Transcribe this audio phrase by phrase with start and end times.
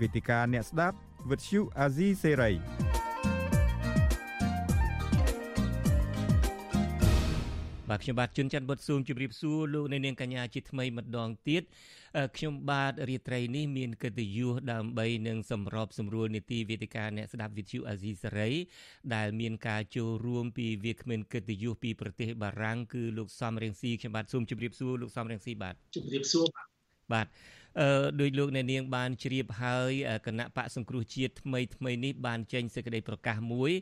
[0.00, 0.96] វេទិកាអ្នកស្ដាប់
[1.30, 2.52] វិទ្យុអាស៊ីសេរី
[7.90, 11.62] បាទខ្ញុំបាទជួនច័ន្ទបុតស៊ូមជម្រាបសួរលោកអ្នកនាងកញ្ញាជាថ្មីម្ដងទៀត
[12.36, 18.50] ខ្ញុំបាទរាត្រីនេះមានកិត្តិយសដើម្បីនឹងសម្របសម្រួលនីតិវេទិកាអ្នកស្ដាប់វិទ្យុអាស៊ីសេរី
[19.14, 26.68] ដែលមានការចូលរួមពីវាគ្មិនកិត្តិយសពីប្រទេសបារាំងគឺលោកសំរៀងស៊ីខ្ញុំបាទសូមជម្រាបសួរលោកសំរៀងស៊ីបាទជម្រាបសួរបាទ
[27.12, 27.57] បាទអឺ
[28.20, 29.92] ដោយលោកអ្នកនាងបានជ្រាបហើយ
[30.26, 33.72] គណៈបកសង្គ្រោះជាតិថ្មីថ្មីនេះបានចេញសេចក្តីប្រកាសមួយ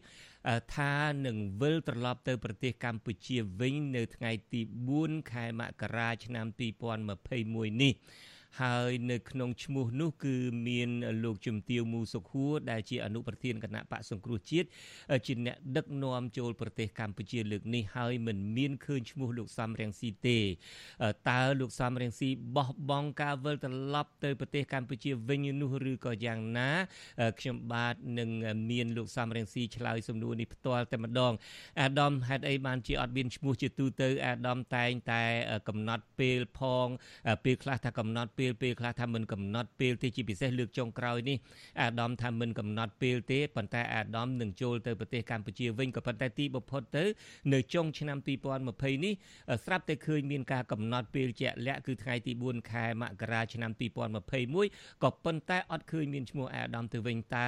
[0.77, 0.95] ថា
[1.27, 4.61] នឹងវិលត្រឡប់ទៅប្រទេសកម្ពុជាវិញនៅថ្ងៃទី
[4.97, 6.47] 4ខែមករាឆ្នាំ
[6.95, 7.95] 2021នេះ
[8.61, 10.37] ហើយនៅក្នុងឈ្មោះនោះគឺ
[10.69, 10.91] មាន
[11.25, 14.69] លោកជំទាវមូសុខួរដែលជាអនុប្រធានគណៈបកសង្គ្រោះជាតិ
[15.27, 20.39] ជាអ្នកដឹកនាំចូលប្រទេសកម្ពុជាលើកនេះហើយមិនមានឃើញឈ្មោះលោកសំរងស៊ីទេ
[21.31, 26.71] តើលោកសំរងស៊ីបោះបង់ការវិលត្រឡប់ទៅប្រទេសកម្ពុជាវិញនោះឬក៏យ៉ាងណា
[27.41, 28.31] ខ្ញុំបាទនឹង
[28.71, 31.33] មានលោកសំរងស៊ីឆ្លើយសំណួរនេះផ្ទាល់តែម្ដង
[31.81, 35.23] អាដាមហេតុអីបានជាអត់មានឈ្មោះជាទូទៅអាដាមតែងតែ
[35.69, 36.87] កំណត់ពេលផង
[37.45, 41.37] ពេលខ្លះថាកំណត់ពេលពេលពេលខ្លះថាមិនកំណត់ពេលទេជាពិសេសលើកចុងក្រោយនេះ
[41.81, 47.05] អាដាមថាមិនកំណត់ពេលទេប៉ុន្តែអាដាមនឹងចូលទៅប្រទេសកម្ពុជាវិញក៏ប៉ុន្តែទីបំផុតទៅ
[47.53, 49.15] នៅចុងឆ្នាំ2020នេះ
[49.65, 53.71] ស្រាប់តែឃើញមានការកំណត់ពេលជាក់លាក់គឺថ្ងៃទី4ខែមករាឆ្នាំ
[54.37, 57.47] 2021ក៏ប៉ុន្តែអត់ឃើញមានឈ្មោះអាដាមទៅវិញតើ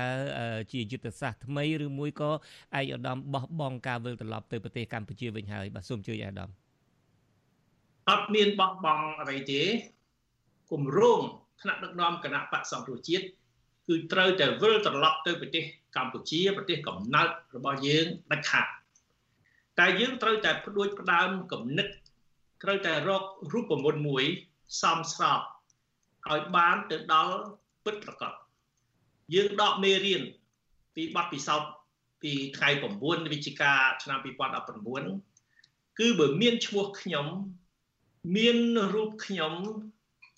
[0.73, 2.37] ជាយុទ្ធសាស្ត្រថ្មីឬមួយក៏ឯក
[2.75, 6.51] អាដាមបោះបង់ការវិលត្រឡប់ទៅប្រទេសកម្ពុជាវិញហើយបាទសូមជួយអាដាម
[8.11, 9.63] អត់មានបោះបង់អ្វីទេ
[10.73, 11.21] គម្រោង
[11.63, 13.25] ថ្នាក់ដឹកនាំគណៈបកសង្គ្រោះជាតិ
[13.89, 15.65] គឺត្រូវតែវិលត្រឡប់ទៅប្រទេស
[15.97, 18.67] កម្ពុជាប្រទេសកំណើតរបស់យើងដាច់ខាត
[19.79, 21.89] តែយើងត្រូវតែផ្ដួចផ្ដើមគំនិត
[22.63, 24.25] ត្រូវតែរករូបមន្តមួយ
[24.83, 25.41] សមស្រប
[26.31, 27.37] ឲ្យបានទៅដល់
[27.85, 28.33] ពិតប្រាកដ
[29.35, 30.23] យើងដកមេរៀន
[30.95, 31.71] ពីបទពិសោធន៍
[32.23, 32.69] ពីថ្ងៃ
[33.01, 34.19] 9វិច្ឆិកាឆ្នាំ
[35.05, 37.27] 2019គឺបើមានឈ្មោះខ្ញុំ
[38.37, 38.57] មាន
[38.95, 39.55] រូបខ្ញុំ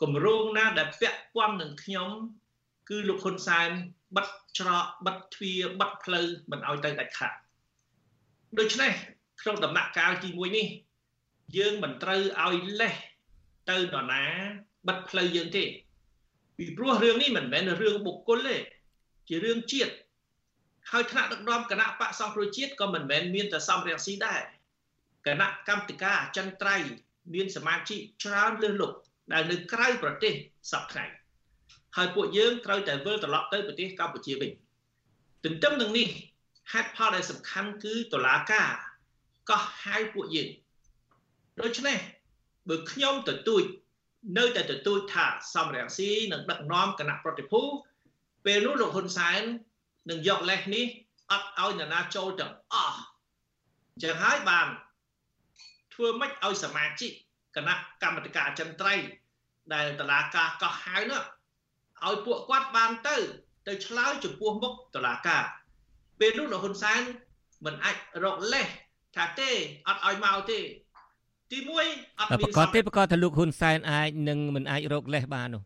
[0.02, 2.10] គម្រោងណាដែលពាក់ព័ន្ធនឹងខ្ញុំ
[2.88, 3.70] គឺលោកហ៊ុនសែន
[4.16, 4.28] បិទ
[4.58, 7.32] ច្រកបិទទ្វារបិទផ្លូវមិនឲ្យទៅដាច់ខាត
[8.58, 8.92] ដូច្នេះ
[9.40, 10.66] ក្នុងដំណាក់កាលទី1នេះ
[11.56, 12.94] យើងមិនត្រូវឲ្យលេះ
[13.70, 14.22] ទៅនរណា
[14.88, 15.64] បិទផ្លូវយើងទេ
[16.56, 18.56] ពីព្រោះរឿងនេះមិនមែនរឿងបុគ្គលទេ
[19.28, 19.92] ជារឿងជាតិ
[20.90, 24.40] ហើយថ្នាក់ដឹកនាំគណៈបកសង្គ្រោះជាតិក៏មិនមែនមានតែសំរងស៊ីដែរ
[25.26, 26.90] គណៈកម្មាធិការអចិន្ត្រៃយ៍
[27.34, 28.98] មានសមាជិកច្រើនលើសលប់
[29.32, 30.32] ដែលនៅក្រៅប្រទេស
[30.72, 31.04] សពថ្ងៃ
[31.96, 34.50] ហើយពួកយើងត្រូវតែវិលត្រឡប់ទៅប្រទេសកម្ពុជាវិញ
[35.44, 36.06] ទន្ទឹមនឹងនេះ
[36.72, 38.70] ហេតុផលដែលសំខាន់គឺតុលាការ
[39.50, 40.48] កោះហៅពួកយើង
[41.60, 41.98] ដូច្នេះ
[42.68, 43.64] បើខ្ញុំទទូច
[44.38, 47.60] នៅតែទទូចថាសំរងស៊ីនឹងដឹកនាំគណៈប្រតិភូ
[48.44, 49.42] ពេលនោះលោកហ៊ុនសែន
[50.10, 50.86] នឹងយកលេសនេះ
[51.30, 53.00] អត់ឲ្យនរណាចូលទាំងអស់
[53.92, 54.66] អញ្ចឹងហើយបាន
[55.94, 57.12] ធ្វើម៉េចឲ្យសមាជិក
[57.56, 59.06] គណៈកម្មាធិការអចិន្ត្រៃយ៍
[59.74, 61.22] ដែលតឡាការកោះហៅនោះ
[62.06, 63.16] ឲ្យពួកគាត់បានទៅ
[63.66, 65.44] ទៅឆ្លើយចំពោះមុខតឡាការ
[66.20, 67.02] ពេលនោះលោកហ៊ុនសែន
[67.64, 68.66] មិនអាចរកលេស
[69.16, 69.50] ថាទេ
[69.88, 70.58] អត់ឲ្យមកទេ
[71.52, 75.62] ទី1អត់មានប្រកាសទេប្រកាសថាលោកហ៊ុនសែនអាចនឹងមិនអាចរកលេសបាននោះ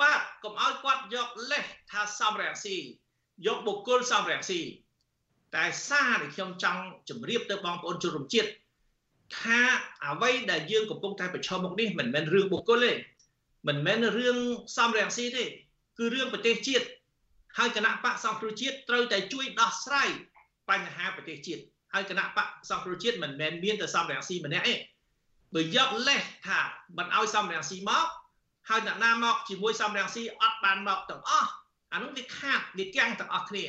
[0.00, 2.76] បាទកុំឲ្យគាត់យកលេសថាសំរងស៊ី
[3.46, 4.60] យកបុគ្គលសំរងស៊ី
[5.56, 8.50] តែសារដែលខ្ញុំចង់ជម្រាបទៅបងប្អូនជនរួមជាតិ
[9.40, 9.60] ថា
[10.06, 12.92] អ្វីដែលយើងកំពុងតែប្រឈមមុខនេះមិនមែនរឿងបុគ្គលទេ
[13.68, 14.38] មិនមែនរឿង
[14.76, 15.44] សំរងស៊ីទេ
[15.98, 16.86] គឺរឿងប្រទេសជាតិ
[17.58, 20.08] ហើយគណៈបកសង្គ្រោះជាតិត្រូវតែជួយដោះស្រាយ
[20.70, 24.74] បញ្ហាប្រទេសជាតិហើយគណៈបកសង្គ្រោះជាតិមិនមែនមានតែសំរងស៊ីម្នាក់ទេ
[25.54, 26.60] បើយកលេសថា
[26.98, 28.06] មិនឲ្យសំរងស៊ីមក
[28.68, 31.50] ហើយអ្នកណាមកជាមួយសំរងស៊ីអត់បានមកទាំងអស់
[31.92, 33.64] អានោះវាខាតវាកាំងទាំងអស់គ្នា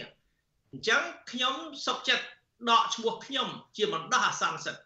[0.71, 1.01] អញ្ចឹង
[1.31, 2.25] ខ្ញុំសុកចិត្ត
[2.69, 3.47] ដកឈ្មោះខ្ញុំ
[3.77, 4.81] ជាបណ្ដោះអាសន្នសិទ្ធ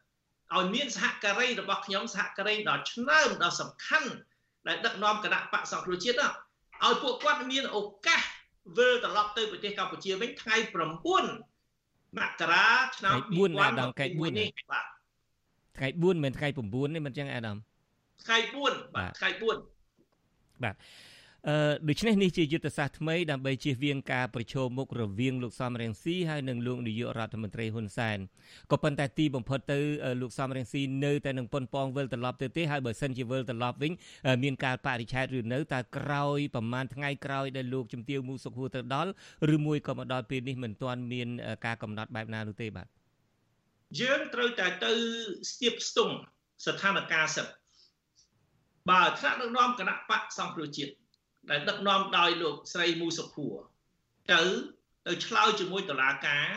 [0.57, 4.12] ឲ្យមានសហការីរបស់ខ្ញុំសហការីដ៏ឆ្នើមដ៏សំខាន់
[4.68, 7.77] ដែលដឹកនាំគណៈបកសង្គ្រោះជាតិឲ្យពួកគាត់មានឱ
[8.07, 8.21] កាស
[8.77, 10.77] វិលត្រឡប់ទៅប្រទេសកម្ពុជាវិញថ្ងៃ9
[12.18, 12.68] មករា
[12.98, 14.86] ឆ្នាំ2000អាដាមថ្ងៃ4នេះបាទ
[15.77, 17.57] ថ្ងៃ4មិនថ្ងៃ9នេះមិនចឹងអាដាម
[18.25, 18.38] ថ្ងៃ
[18.68, 20.75] 4បាទថ្ងៃ4បាទ
[21.50, 28.18] អឺដូច្នេះនេះជាយុទ្ធសាស្ត្រថ្មីដើម្បីជៀសវាងការប្រឈមមុខរវាងលោកសំរងស៊ីហើយនិងលោកនាយករដ្ឋមន្ត្រីហ៊ុនសែន
[28.72, 29.80] ក៏ប៉ុន្តែទីបំផុតទៅ
[30.22, 33.92] លោកសំរងស៊ីនៅតែនឹងប៉ុនប៉ងវិលត្រឡប់ទៅទេហើយបើសិនជាវិលត្រឡប់វិញ
[34.44, 39.12] មានការបរិឆេទឬនៅតែក្រោយប្រហែលថ្ងៃក្រោយដែលលោកជំទាវមូសុខហួរទៅដល់
[39.56, 41.28] ឬមួយក៏មកដល់ពេលនេះមិនទាន់មាន
[41.66, 42.88] ការកំណត់បែបណានោះទេបាទ
[44.02, 44.92] យើងត្រូវតែទៅ
[45.52, 46.14] ស្ទាបស្ទង់
[46.66, 47.54] ស្ថានភាពសិទ្ធិ
[48.90, 51.00] បើថ្នាក់ដឹកនាំគណៈបកសង្គ្រោះជាតិ
[51.50, 53.56] ដែលដឹកនាំដោយលោកស្រីមូសុភួរ
[54.32, 54.42] ទៅ
[55.08, 56.50] ទៅឆ្លើយជាមួយតុលាការ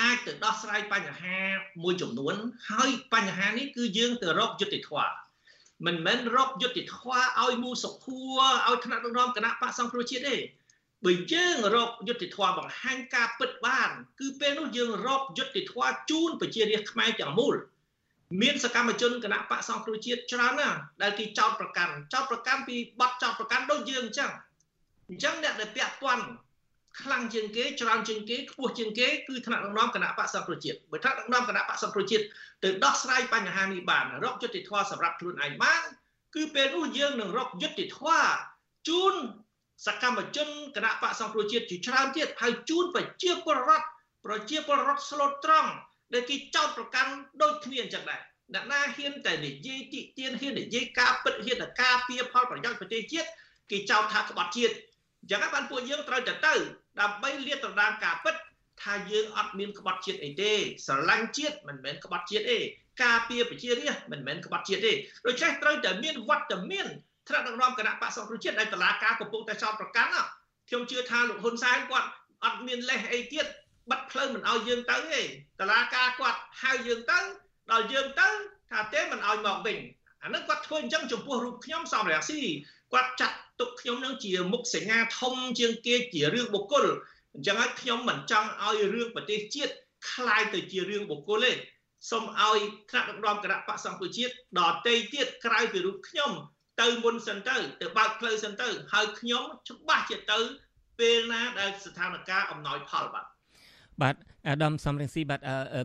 [0.00, 1.38] អាចទៅដោះស្រាយបញ្ហា
[1.82, 2.34] មួយចំនួន
[2.70, 5.14] ហើយបញ្ហានេះគឺយើងទៅរកយុត្តិធម៌
[5.86, 10.36] មិនមែនរកយុត្តិធម៌ឲ្យមូសុភួរឲ្យថ្នាក់ដឹកនាំគណៈបកសង្គ្រោះជាតិទេ
[11.04, 17.54] បើយើងរកយុត្តិធម៌បង្ហាញការពិតបាន គឺពេលនោះយើងរកយុត្តិធម៌ជូនប្រជារាស្ត្រខ្មែរទាំងមូល
[18.42, 24.30] មានសកម្មជនគណៈបកសង្គ្រោះជាតិច្រើនណាស់ដែលគេចោទប្រកាន់ចោទប្រកាន់ពីបទចោទប្រកាន់ដូចយើងអញ្ចឹង
[25.08, 26.26] អញ្ចឹងអ្នកដែលពាក់ព័ន្ធ
[27.00, 32.24] ខ្លាំងជាងគេច្រើនជាងគេខ្ពស់ជាងគេគឺថ្នាក់ដឹកនាំគណៈបកសង្គ្រោះជាតិបើថ្នាក់ដឹកនាំគណៈបកសង្គ្រោះជាតិ
[32.64, 35.82] ទៅដោះស្រាយបញ្ហានេះបានរកយុត្តិធម៌សម្រាប់ខ្លួនឯងបាន
[36.34, 38.26] គឺពេលនោះយើងនឹងរកយុត្តិធម៌
[38.88, 39.14] ជូន
[39.86, 43.86] សកម្មជនគណៈបកសង្គ្រោះជាតិជាច្រើនទៀតហើយជូនប្រជាពលរដ្ឋ
[44.24, 45.70] ប្រជាពលរដ្ឋស្លូតត្រង់
[46.12, 47.10] ដែលគេចោទប្រកាន់
[47.42, 48.20] ដូចគ្នាអញ្ចឹងដែរ
[48.54, 53.28] អ្នកណាហ៊ានតែនិយាយទីទៀនហ៊ាននិយាយការពិតហ៊ានតែការពៀផលប្រយោជន៍ប្រទេសជាតិ
[53.70, 54.74] គេចោទថាក្បត់ជាតិ
[55.22, 56.54] អញ្ចឹងបានពួកយើងត្រូវតែទៅ
[57.00, 58.34] ដើម្បីលាតត្រដាងការពិត
[58.82, 60.52] ថាយើងអត់មានក្បត់ជាតិអីទេ
[60.86, 62.58] ស្រឡាញ់ជាតិមិនមែនក្បត់ជាតិទេ
[63.02, 64.92] ការពារប្រជារាស្ត្រមិនមែនក្បត់ជាតិទេ
[65.26, 66.86] ដូច្នេះត្រូវតែមានវត្តមាន
[67.28, 70.10] ថ្នាក់ដឹកនាំគណៈបក្សសង្គ្រោះជាតិដែលតឡាការកំពុងតែចោទប្រកាន់
[70.68, 72.08] ខ្ញុំជឿថាលោកហ៊ុនសែនគាត់
[72.44, 73.46] អត់មានលេសអីទៀត
[73.91, 75.21] បិទផ្លូវមិនឲ្យយើងទៅទេ
[75.59, 77.19] តឡាការគាត់ហៅយើងទៅ
[77.71, 78.29] ដល់យើងទៅ
[78.71, 79.77] ថាទេមិនឲ្យមកវិញ
[80.23, 82.41] អានឹងគាត់ធ្វើអញ្ចឹងចំពោះរូបខ្ញុំសំរងស៊ី
[82.93, 86.85] គាត់ចាត់ទុកខ្ញុំនឹងជាមុខសញ្ញាធំជាងគេជារឿងបុគ្គល
[87.33, 89.73] អញ្ចឹងហើយខ្ញុំមិនចង់ឲ្យរឿងប្រទេសជាតិ
[90.11, 91.51] คล้ายទៅជារឿងបុគ្គលទេ
[92.09, 92.59] សូមឲ្យ
[92.89, 96.31] ថ្នាក់ដឹកនាំគណៈបកសង្គ្រោះជាតិដតេទៀតក្រៅពីរូបខ្ញុំ
[96.81, 100.39] ទៅមុនសិនទៅទៅបើកផ្លូវសិនទៅហើយខ្ញុំច្បាស់ជាទៅ
[100.99, 103.25] ពេលណាដែលស្ថានភាពអំណោយផលបាទ
[104.02, 104.16] បាទ
[104.48, 105.40] អាដាមសំរងស៊ីបាទ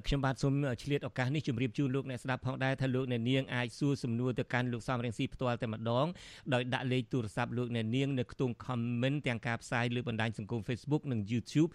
[0.07, 0.53] ខ្ញុំបាទសូម
[0.83, 6.07] ឆ្លៀតឱកាសនេះជម្រាបជូនលោកអ្នកស្ដាប់ផងដែរថាលោកអ្នកនាងអាចសួរសំណួរទៅកាន់លោកសំរងស៊ីផ្ទាល់តែម្ដង
[6.53, 11.69] ដោយដាក់លេខទូរស័ព្ទលោកអ្នកនាងនៅខ្ទង់ comment ទាំងការផ្សាយលើបណ្ដាញសង្គម Facebook និង YouTube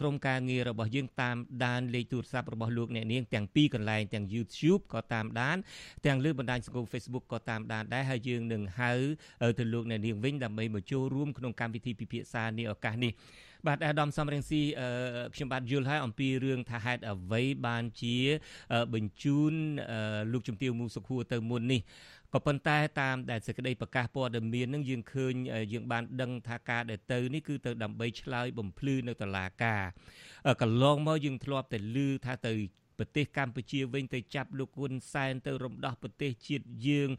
[0.00, 5.56] ក្រុមការងាររបស់យើងតាមដានលេខទូរស័ព្ទរបស់លោកអ្នកនាងទាំងពីរកន្លែងទាំង YouTube ក៏តាមដាន
[6.06, 8.92] ទាំងលើបណ្ដាញសង្គម Facebook ក៏តាមដានដែរហើយយើងនឹងហៅ
[9.58, 13.14] ទៅលោកអ្នកនាងវិញដើម្បីមកចូលរួមក្នុងកម្មវិធីពិភាក្សានេះឱកាសនេះ
[13.66, 14.62] បាទអាដាមសំរងស៊ី
[15.34, 18.16] ខ្ញុំបាទយល់ហើយអំពីរឿងថាហេតុអ្វីបានជា
[18.94, 19.54] បញ្ជូន
[20.32, 21.80] លោកជំទាវមូសុខួរទៅមុននេះ
[22.34, 25.34] ក៏ប៉ុន្តែតាមដែលសេចក្តីប្រកាសព័ត៌មាននឹងយើងឃើញ
[25.72, 29.82] យើងបានដឹងថាការដែលទៅនេះគឺទៅដើម្បីឆ្លើយបំភ្លឺនៅតុលាការ
[30.62, 32.54] កន្លងមកយើងធ្លាប់តែឮថាទៅ
[33.02, 37.10] ប្រទេសកម្ពុជាវិញទៅចាប់លោកហ៊ុនសែនទៅរំដោះប្រទេសជាតិយើង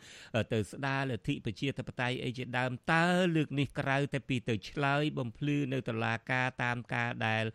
[0.53, 7.45] ទៅស្ដារលទ្ធិប្រជាធិបតេយ្យអីជាដើមតើលើកនេះក្រៅតែពីទៅឆ្លើយបំភ្លឺនៅតុលាការតាមការដែល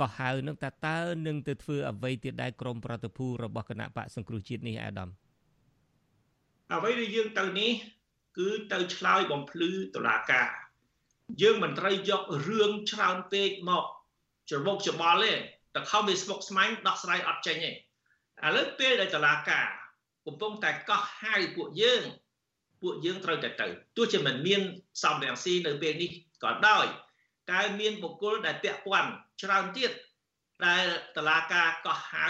[0.00, 5.08] កោះហៅនឹងតើតើនឹងទៅធ្វើអ្វីទៀតដែរក្រមប្រតិភូរបស់គណៈបកសង្គ្រោះជាតិនេះអាដាម
[6.74, 7.72] អ្វីដែលយើងទៅនេះ
[8.38, 10.48] គឺទៅឆ្លើយបំភ្លឺតុលាការ
[11.42, 13.84] យើងមិនត្រូវយករឿងច្រើនពេកមក
[14.50, 15.32] ច្រមុកច្បល់ទេ
[15.74, 17.74] តែខំវាស្មុកស្មាញដោះស្រាយអត់ចេញទេឥ
[18.56, 19.66] ឡូវពេលដែលតឡាការ
[20.26, 22.02] កំពុងតែកោះហៅពួកយើង
[22.82, 23.66] ពួកយើងត្រូវតែទៅ
[23.96, 24.60] ទោះជាមិនមាន
[25.02, 26.10] សំរងស៊ីនៅពេលនេះ
[26.44, 26.86] ក៏ដោយ
[27.50, 29.10] តែមានបុគ្គលដែលពាក់ព័ន្ធ
[29.42, 29.92] ច្រើនទៀត
[30.66, 30.84] ដែល
[31.16, 32.28] តឡាការកោះហៅ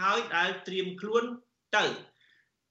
[0.00, 1.24] ហើយដែលត្រៀមខ្លួន
[1.76, 1.84] ទៅ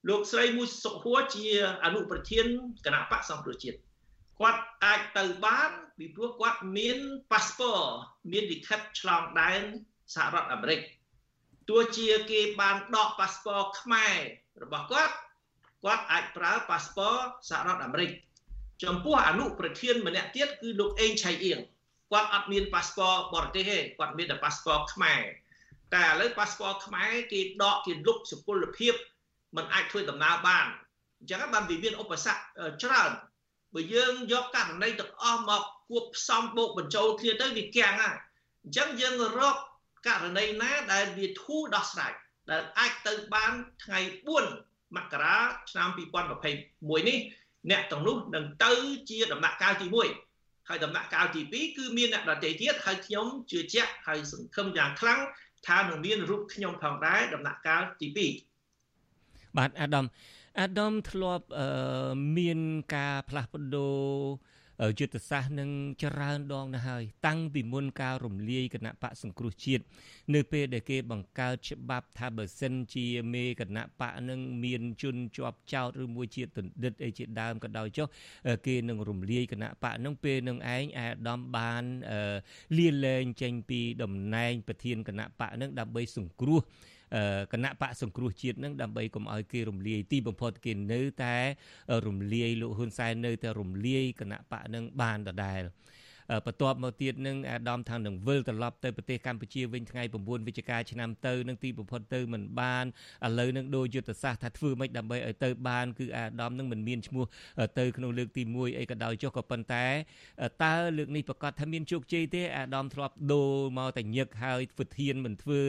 [0.08, 1.46] លោកស្រីមួយសុខួរជា
[1.84, 2.46] អនុប្រធាន
[2.84, 3.78] គណៈបកសង្គ្រោះជាតិ
[4.40, 6.98] គាត់អាចទៅបានពីព្រោះគាត់មាន
[7.32, 7.78] ប៉ាសពត
[8.32, 9.62] មានលិខិតឆ្លងដែន
[10.14, 10.80] សហរដ្ឋអាមេរិក
[11.68, 14.14] ទោះជាគេបានដកប៉ាសពតខ្មែរ
[14.62, 15.14] របស់គាត់
[15.84, 18.10] គាត់អាចប្រើប៉ាសពតសហរដ្ឋអាមេរិក
[18.84, 21.58] ចំពោះអនុប្រធានម្នាក់ទៀតគឺលោកអេងឆៃអៀង
[22.12, 25.20] គាត់អត់មានប៉ាសពតបរទេសទេគាត់មានតែប៉ាសពតខ្មែរ
[25.94, 28.94] តែឥឡូវប៉ាសពតខ្មែរគេដកគេលុបសុពលភាព
[29.56, 30.66] มันអាចធ្វើដំណើរបាន
[31.18, 32.40] អញ្ចឹងបានវាមានឧបសគ្គ
[32.82, 33.10] ច្រើន
[33.74, 38.16] បើយើងយកករណីទាំងអស់មកគួបផ្សំបូកបញ្ចូលគ្នាទៅវាគាំងហើយ
[38.64, 39.56] អញ្ចឹងយើងរក
[40.08, 42.12] ករណីណាដែលវាធូរដោះស្រាយ
[42.50, 43.52] ដែលអាចទៅបាន
[43.84, 44.00] ថ្ងៃ
[44.48, 45.36] 4មករា
[45.70, 47.18] ឆ្នាំ2021នេះ
[47.70, 48.72] អ្នកទាំងនោះនឹងទៅ
[49.10, 49.86] ជាដំណាក់កាលទី
[50.28, 55.20] 1ហើយដំណាក់កាលទី2គឺមានអ្នកដទៃទៀតហើយខ្ញុំជឿជាក់ហើយសង្ឃឹមយ៉ាងខ្លាំង
[55.66, 60.04] ថានឹងមានរូបខ្ញុំផងដែរដំណាក់កាលទី2បាទអាដាម
[60.60, 61.46] អាដាមធ្លាប់
[62.36, 62.60] មាន
[62.94, 64.02] ការផ្លាស់ប្ដូរ
[64.98, 65.70] យុទ្ធសាស្ត្រនឹង
[66.02, 69.84] ច្រើនដងណាស់ហើយតាំងពីមុនការរំលាយគណៈបកសង្គ្រោះជាតិ
[70.34, 78.06] នៅពេលដែលគេបង្កើតច្បាប់ថាបើសិនជាមេគណៈបកនឹងមានជនជាប់ចោតឬមួយជាទណ្ឌិតអីជាដើមក៏ដោយចុះ
[78.66, 81.84] គេនឹងរំលាយគណៈបកនឹងពេលនឹងឯងអាដាមបាន
[82.78, 86.60] លាលែងចេញពីតំណែងប្រធានគណៈបកនឹងដើម្បីសង្គ្រោះ
[87.52, 91.36] គណៈបកសង្គ្រោះជាតិនឹងដើម្បីកុំឲ្យគេរំលាយទីបំផុតគេនៅតែ
[92.06, 95.62] រំលាយលោកហ៊ុនសែននៅតែរំលាយគណៈបកនឹងបានដដែល
[96.46, 102.84] បន្ទាប់មកទៀតនឹងអាដាមថានឹងវិលត្រឡប់ទៅប្រទេសកម្ពុជាវិញថ្ងៃ9វិច្ឆិកាឆ្នាំទៅនឹងទីបំផុតទៅមិនបាន
[103.26, 107.24] ឥឡូវនឹងដូរយុទ្ធសាស្ត្រថាធ្វើម៉េចដើម្បីឲ្យទៅបានគឺអាដាមនឹងមិនមានឈ្មោះ
[107.78, 109.86] ទៅក្នុងលើកទី1អីក៏ដោយចុះក៏ប៉ុន្តែ
[110.64, 115.60] តើលើកនេះប្រកាសថាមានជោគជ័យទេអាដាមធ្លាប់ដូរមកតែញឹកហើយធ្វើធានមិនធ្វើ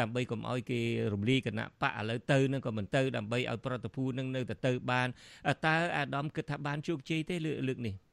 [0.00, 0.80] ដើម្បីកុំឲ្យគេ
[1.12, 5.08] រំលាយគណៈបកឥឡូវទៅនឹងក៏មិនទៅដើម្បីឲ្យប្រតិភូនឹងនៅតែទៅបាន
[5.66, 8.09] តើអាដាមគិតថាបានជោគជ័យទេលើកនេះ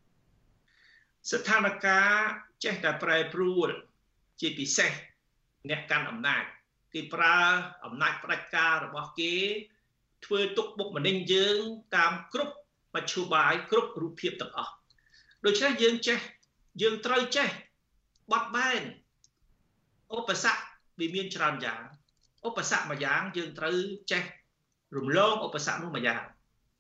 [1.32, 2.30] ស្ថានភាព
[2.64, 3.70] ចេះតែប្រែប្រួល
[4.40, 4.92] ជាពិសេស
[5.70, 6.44] អ្នកកាន់អំណាច
[6.94, 7.40] គេប្រើ
[7.86, 9.36] អំណាចផ្ដាច់ការរបស់គេ
[10.26, 11.60] ធ្វើទុកបុកម្នេញយើង
[11.96, 12.56] តាមគ្រប់
[12.96, 14.74] មជ្ឈបាយគ្រប់រូបភាពទាំងអស់
[15.46, 16.20] ដូច្នេះយើងចេះ
[16.82, 17.50] យើងត្រូវចេះ
[18.32, 18.82] បត់បែន
[20.18, 20.62] ឧបសគ្គ
[21.00, 21.82] វាមានច្រើនយ៉ាង
[22.48, 23.78] ឧបសគ្គមួយយ៉ាងយើងត្រូវ
[24.12, 24.24] ចេះ
[24.96, 26.22] រំលងឧបសគ្គនោះមួយយ៉ាង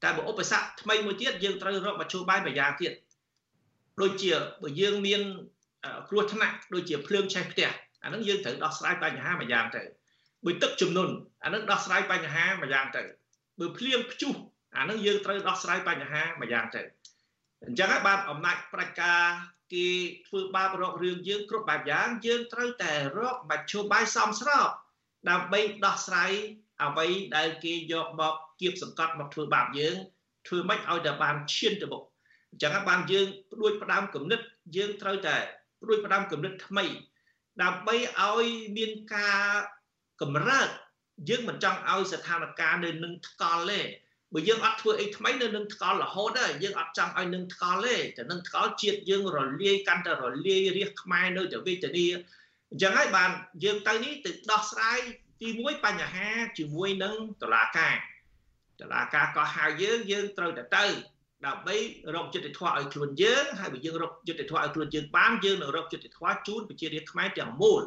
[0.04, 2.94] តែបើឧបសគ្គថ្មីមួយទៀតយើងត្រូវរកមជ្ឈបាយមួយយ៉ាងទៀត
[4.02, 4.32] ដូចជា
[4.64, 5.22] បើយើងមាន
[6.10, 7.70] គ្រោះថ្នាក់ដូចជាភ្លើងឆេះផ្ទះ
[8.04, 9.84] អានឹងយើងត្រូវដោះស្រាយបញ្ហាមួយយ៉ាងទៅ
[10.46, 11.14] បើទឹកជំនន់
[11.44, 13.04] អានឹងដោះស្រាយបញ្ហាមួយយ៉ាងទៅ
[13.60, 14.34] បើភ្លៀងព្យុះ
[14.78, 16.82] អានឹងយើងត្រូវដោះស្រាយបញ្ហាមួយយ៉ាងទៅ
[17.66, 19.22] អញ្ចឹងហើយបានអំណាចប្រជាការ
[19.74, 19.88] គេ
[20.28, 24.68] ធ្វើបាបរករឿងយើងគ្រប់បែបយ៉ាងយើងត្រូវតែរកមជ្ឈបាយសមស្រប
[25.30, 26.32] ដើម្បីដោះស្រាយ
[26.84, 29.96] អ្វីដែលគេយកមកគៀបសង្កត់មកធ្វើបាបយើង
[30.48, 32.04] ធ្វើម៉េចឲ្យតែបានឈានទៅមុខ
[32.58, 34.40] អញ្ចឹងបានយើងផ្ដួចផ្ដើមគំនិត
[34.76, 35.36] យើងត្រូវតែ
[35.82, 36.86] ផ្ដួចផ្ដើមគំនិតថ្មី
[37.64, 38.46] ដើម្បីឲ្យ
[38.78, 39.42] មានការ
[40.22, 40.70] កម្រើក
[41.30, 43.82] យើងមិនចង់ឲ្យស្ថានភាពនៅនឹងថ្កល់ទេ
[44.34, 52.06] បើយើងអត់ធ្វើអីថ្មីនៅនឹងថ្កល់រហូតដែរយើងអត់ចង់ឲ្យនឹងថ្កល់ទេតែនឹងថ្កល់ជាតិយើងរលាយកាន់តែរលាយរាជខ្មែរនៅតែវេទនា
[52.72, 53.30] អញ្ចឹងហើយបាន
[53.64, 55.00] យើងទៅនេះទៅដោះស្រាយ
[55.42, 57.96] ទី1បញ្ហាជាមួយនឹងតឡាការ
[58.82, 60.86] តឡាការក៏ហៅយើងយើងត្រូវតែទៅ
[61.46, 61.76] ដើម្បី
[62.16, 67.82] រកយុត្តិធម៌ឲ្យខ្លួនយើងហើយបើយើងរកយុត្តិធម៌ឲ្យខ្លួនយើងបានយើងនឹងរកយុត្តិធម៌ជូនប្រជារាស្ត្រខ្មែរទាំងមូល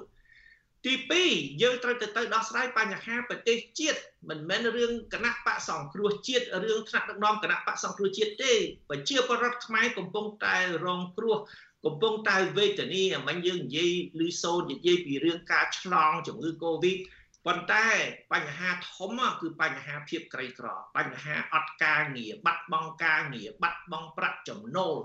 [0.87, 0.95] ទី
[1.28, 8.52] 2យើងត្រូវទៅទៅដោះស្រាយបញ្ហាប្រទេសជាតិមិនមែនរឿងគណៈបកសង្គ្រោះជាតិរឿងថ្នាក់ដឹកនាំគណៈបកសង្គ្រោះជាតិទេ
[8.90, 11.37] ប្រជាពលរដ្ឋខ្មែរកំពុងតែរងគ្រោះ
[11.85, 16.99] កំពុងតែវេទនាមិញយើងនិយាយឮសូននិយាយពីរឿងការឆ្លងជំងឺ Covid
[17.47, 17.87] ប៉ុន្តែ
[18.33, 20.67] បញ្ហាធំគឺបញ្ហាភាពក្រីក្រ
[20.97, 24.97] បញ្ហាអត់ការងារបាត់បង់ការងារបាត់បង់ប្រាក់ចំណូល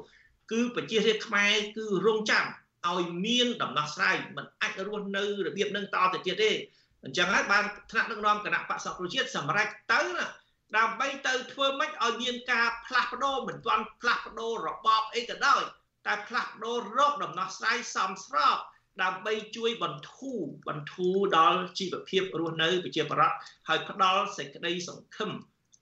[0.51, 2.45] គឺប្រជារាស្ត្រខ្មែរគឺរងចាំ
[2.87, 6.51] ឲ្យមានដំណោះស្រាយមិនអាចរស់នៅរបៀបនឹងតទៅទៀតទេ
[7.03, 10.25] អញ្ចឹងហើយបានថ្នាក់ដឹកនាំគណៈបក្សសង្គ្រោះជាតិសម្រេចទៅណា
[10.77, 15.61] ដើម្បីទៅធ្វើម៉េចឲ្យមានការផ្លាស់ប្ដូរមិនទាន់ផ្លាស់ប្ដូររបបអីក៏ដោយ
[16.05, 18.57] តែផ្លាស់ប្ដូររកដំណោះស្រាយសមស្រប
[19.03, 23.35] ដើម្បីជួយបន្ធូរបន្ធូរដល់ជីវភាពរស់នៅប្រជាប្រដ្ឋ
[23.67, 25.31] ហើយផ្ដល់សេចក្តីសង្ឃឹម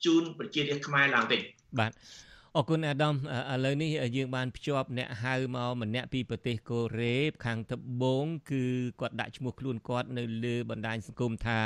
[0.06, 1.42] ជូនប្រជារាស្ត្រខ្មែរឡើងវិញ
[1.80, 1.92] បាទ
[2.58, 3.16] អរគុណអាដាម
[3.54, 8.64] ឥឡូវនេះយើងបានភ្ជាប់អ្នកហៅមកម្នាក់ពីប្រទេសកូរ៉េខាងត្បូងគឺ
[9.02, 11.60] គាត់ដាក់ឈ្មោះខ្លួនគាត់នៅលើបណ្ដាញសង្គមថា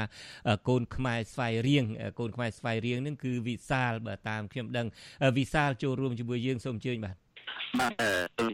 [0.69, 1.85] កូនខ្មែរស្វាយរៀង
[2.19, 4.87] កូនខ្មែរស្វាយរៀងនឹងគឺវិសាលបើតាមខ្ញុំដឹង
[5.37, 7.15] វិសាលចូលរួមជាមួយយើងសូមអញ្ជើញបាទ
[7.79, 8.47] បាទ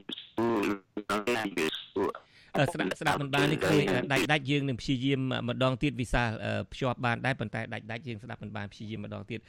[2.73, 5.19] ស្ដាប់ស្ដាប់មិនបាននេះឃើញដាច់ដាច់យើងនឹងព្យាយាម
[5.49, 6.29] ម្ដងទៀតវិសាល
[6.73, 9.39] ភ្ជាប់បានដែរប៉ុន្តែដាច់ដាច់យើងស្ដាប់មិនបានព្យាយាមម្ដងទៀត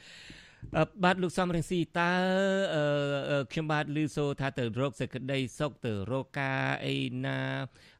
[1.03, 2.11] បាទលោកសំរងស៊ីតើ
[3.51, 6.95] ខ្ញុំបាទឮសូថាទៅរកសេចក្តីសុខទៅរកការអី
[7.25, 7.39] ណា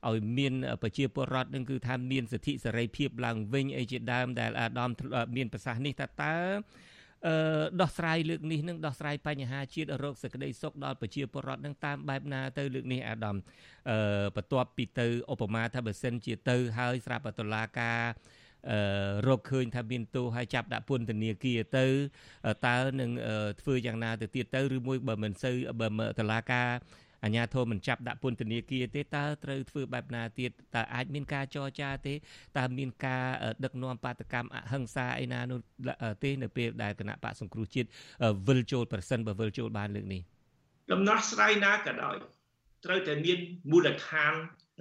[0.10, 4.90] ឲ្យមានប្រជាពលរដ្ឋនឹងគឺថាមានសិទ្ធិសេរីភាពឡើងវិញអីជាដើមដែលអាដាម
[5.36, 6.95] មានប្រសាសន៍នេះថាតើអឺ
[7.82, 13.38] ដោះស្រាយលើកនេះនឹងដោះស្រាយបញ្ហាជាតិរោគសេចក្តីសុខដល់ប្រជាពលរដ្ឋនឹងតាមបែបណាទៅលើកនេះអាដាម
[13.90, 18.02] អឺបន្ទាប់ពីទៅឧបមាថាបើសិនជាទៅហើយស្រាប់តឡាការ
[18.72, 18.80] អឺ
[19.28, 21.86] រកឃើញថាមានទោសហើយចាប់ដាក់ពន្ធនាគារទៅ
[22.68, 23.12] តើនឹង
[23.62, 25.56] ធ្វើយ៉ាងណាទៅទៀតទៅឬមួយបើមិនសូវ
[26.00, 26.70] បើតឡាការ
[27.26, 32.14] អាញាធមមិនចាប់ដាក់ពន្ធនាគារទេតើត្រូវធ្វើបែបណាទៀតតើអាចមានការចរចាទេ
[32.58, 33.24] តើមានការ
[33.64, 35.60] ដឹកនាំបាតកម្មអហិង្សាអីណានោះ
[36.24, 37.88] ទេនៅពេលដែលគណៈបកសង្គ្រោះជាតិ
[38.48, 40.22] វិលចូលប្រសិនបើវិលចូលបានលើកនេះ
[40.92, 42.16] ដំណោះស្រាយណាក៏ដោយ
[42.86, 43.40] ត្រូវតែមាន
[43.72, 44.34] មូលដ្ឋាន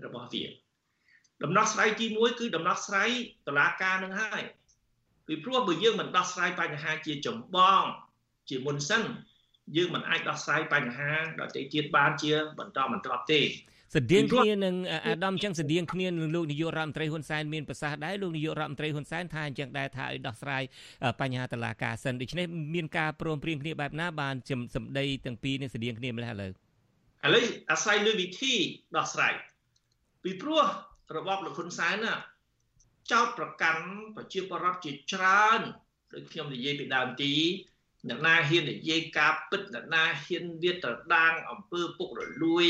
[0.05, 0.45] របស់វា
[1.43, 3.11] ដំណោះស្រាយទី1គឺដំណោះស្រាយ
[3.49, 4.43] តឡាការនឹងហើយ
[5.27, 7.83] ពីព្រោះបើយើងមិនដោះស្រាយបញ្ហាជាចម្បង
[8.49, 9.03] ជាមុនសិន
[9.77, 13.41] យើងមិនអាចដោះស្រាយបញ្ហាដទៃទៀតបានជាបន្តបន្ទាប់ទេ
[13.95, 14.75] ស្តៀងគ្នានឹង
[15.07, 20.63] អាដាមចឹងស្តៀងគ្នានឹងលោកនាយករដ្ឋមន្ត្រីហ៊ុនសែនមានប្រសាសន៍ដែរលោកនាយករដ្ឋមន្ត្រីហ៊ុនសែនថាអញ្ចឹងដែរថាឲ្យដោះស្រាយ
[21.21, 24.35] បញ្ហាតឡាការសិនដូច្នេះមានការព្រមព្រៀងគ្នាបែបណាបាន
[24.75, 28.55] សម្ដីទាំងពីរនេះស្តៀងគ្នាម្ល៉េះឥឡូវឥឡូវអាស្រ័យលើវិធី
[28.97, 29.35] ដោះស្រាយ
[30.23, 30.65] ពីព្រោះ
[31.17, 32.15] របបលោកហ៊ុនសែនណា
[33.13, 33.85] ចោតប្រកាន់
[34.17, 35.61] ប្រជាពលរដ្ឋជាច្រើន
[36.13, 37.35] ដូចខ្ញុំនិយាយពីដើមទី
[38.09, 42.67] អ្នកណាហ៊ាននិយាយការពិតអ្នកណាហ៊ានវាត្រដាងអំពើពុករលួយ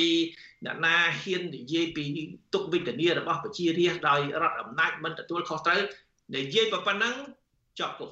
[0.64, 2.04] អ្នកណាហ៊ាននិយាយពី
[2.54, 5.80] ទុកវិធានារបស់ប្រជារាស្ត្រដោយរដ្ឋអំណាចមិនទទួលខុសត្រូវ
[6.36, 7.14] និយាយប៉ុណ្ណឹង
[7.78, 8.10] ជាប់គុក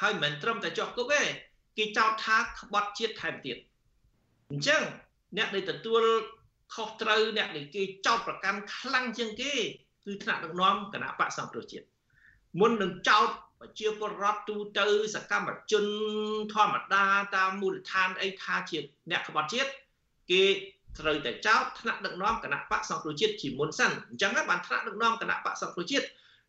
[0.00, 1.22] ហើយមិនត្រឹមតែជាប់គុកទេ
[1.78, 3.56] គេចោទថាក្បត់ជាតិថែមទៀត
[4.50, 4.82] អញ្ចឹង
[5.36, 6.02] អ្នកដែលទទួល
[6.74, 9.52] ខុសត្រូវអ្នកដែលគេចោទប្រកាន់ខ្លាំងជាងគេ
[10.04, 11.86] គឺថ្នាក់ដឹកនាំគណៈបកសង្គ្រោះជាតិ
[12.60, 13.28] មុននឹងចោទ
[13.60, 15.84] ប្រជាពលរដ្ឋទូទៅសកម្មជន
[16.54, 17.04] ធម្មតា
[17.36, 18.78] តាមមូលដ្ឋានអីថាជា
[19.10, 19.70] អ្នកក្បត់ជាតិ
[20.30, 20.44] គេ
[20.98, 26.06] ត្រូវតែចោទថ្នាក់ដឹកនាំគណៈបកសង្គ្រោះជាតិជាមុនសិនអញ្ចឹងបានថ្នាក់ដឹកនាំគណៈបកសង្គ្រោះជាតិ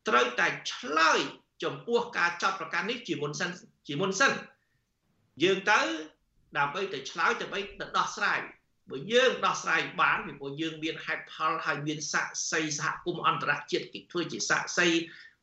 [0.08, 1.20] ត្រូវតែឆ្លើយ
[1.64, 3.50] ចំពោះការចោទប្រកាន់នេះជាមុនសិន
[3.88, 4.32] ជាមុនសិន
[5.44, 5.80] យើងទៅ
[6.58, 8.40] ដើម្បីទៅឆ្លើយដើម្បីទៅដោះស្រាយ
[8.90, 15.00] បើយើងដោះស្រាយបានពីព្រោះយើងមានហេតុផលហើយមានស័ក្តិសិទ្ធិសហគមន៍អន្តរជាតិគេធ្វើជាស័ក្តិសិទ្ធិ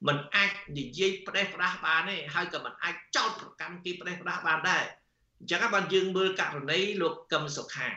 [0.07, 4.85] มันអាចនិយាយផ្ដេសផ្ដាស់បានទេហើយក៏មិនអាចចោទប្រកាន់គេផ្ដេសផ្ដាស់បានដែរ
[5.41, 7.89] អញ្ចឹងបានយើងមើលករណីលោកកឹមសុខា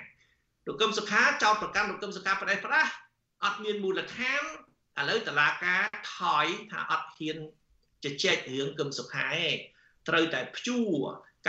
[0.67, 2.91] លោកកឹមសុខាចោទប្រកាន់លោកកឹមសុខាផ្ដេសផ្ដាស់
[3.43, 4.43] អត់មានមូលដ្ឋាន
[4.99, 5.83] ឥឡូវតឡាការ
[6.17, 7.37] ថយថាអត់ហ៊ាន
[8.03, 9.55] ជជែករឿងកឹមសុខាឯង
[10.07, 10.93] ត្រូវតែព្យួរ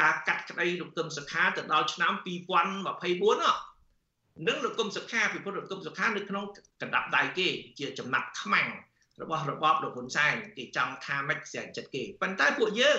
[0.00, 2.84] ការកាត់ក្តីលោកកឹមសុខាទៅដល់ឆ្នាំ2024
[3.42, 3.56] នោះ
[4.48, 6.44] នឹងលោកកឹមសុខាពិភពលោកកឹមសុខានៅក្នុង
[6.82, 7.48] កណ្ដាប់ដៃគេ
[7.78, 8.68] ជាចំណាប់ខ្មាំង
[9.22, 12.98] របស់របបលោកហ៊ុនសែនគេចង់ថាម៉េចស្រាច់ចិត្តគេប៉ុន្តែពួកយើង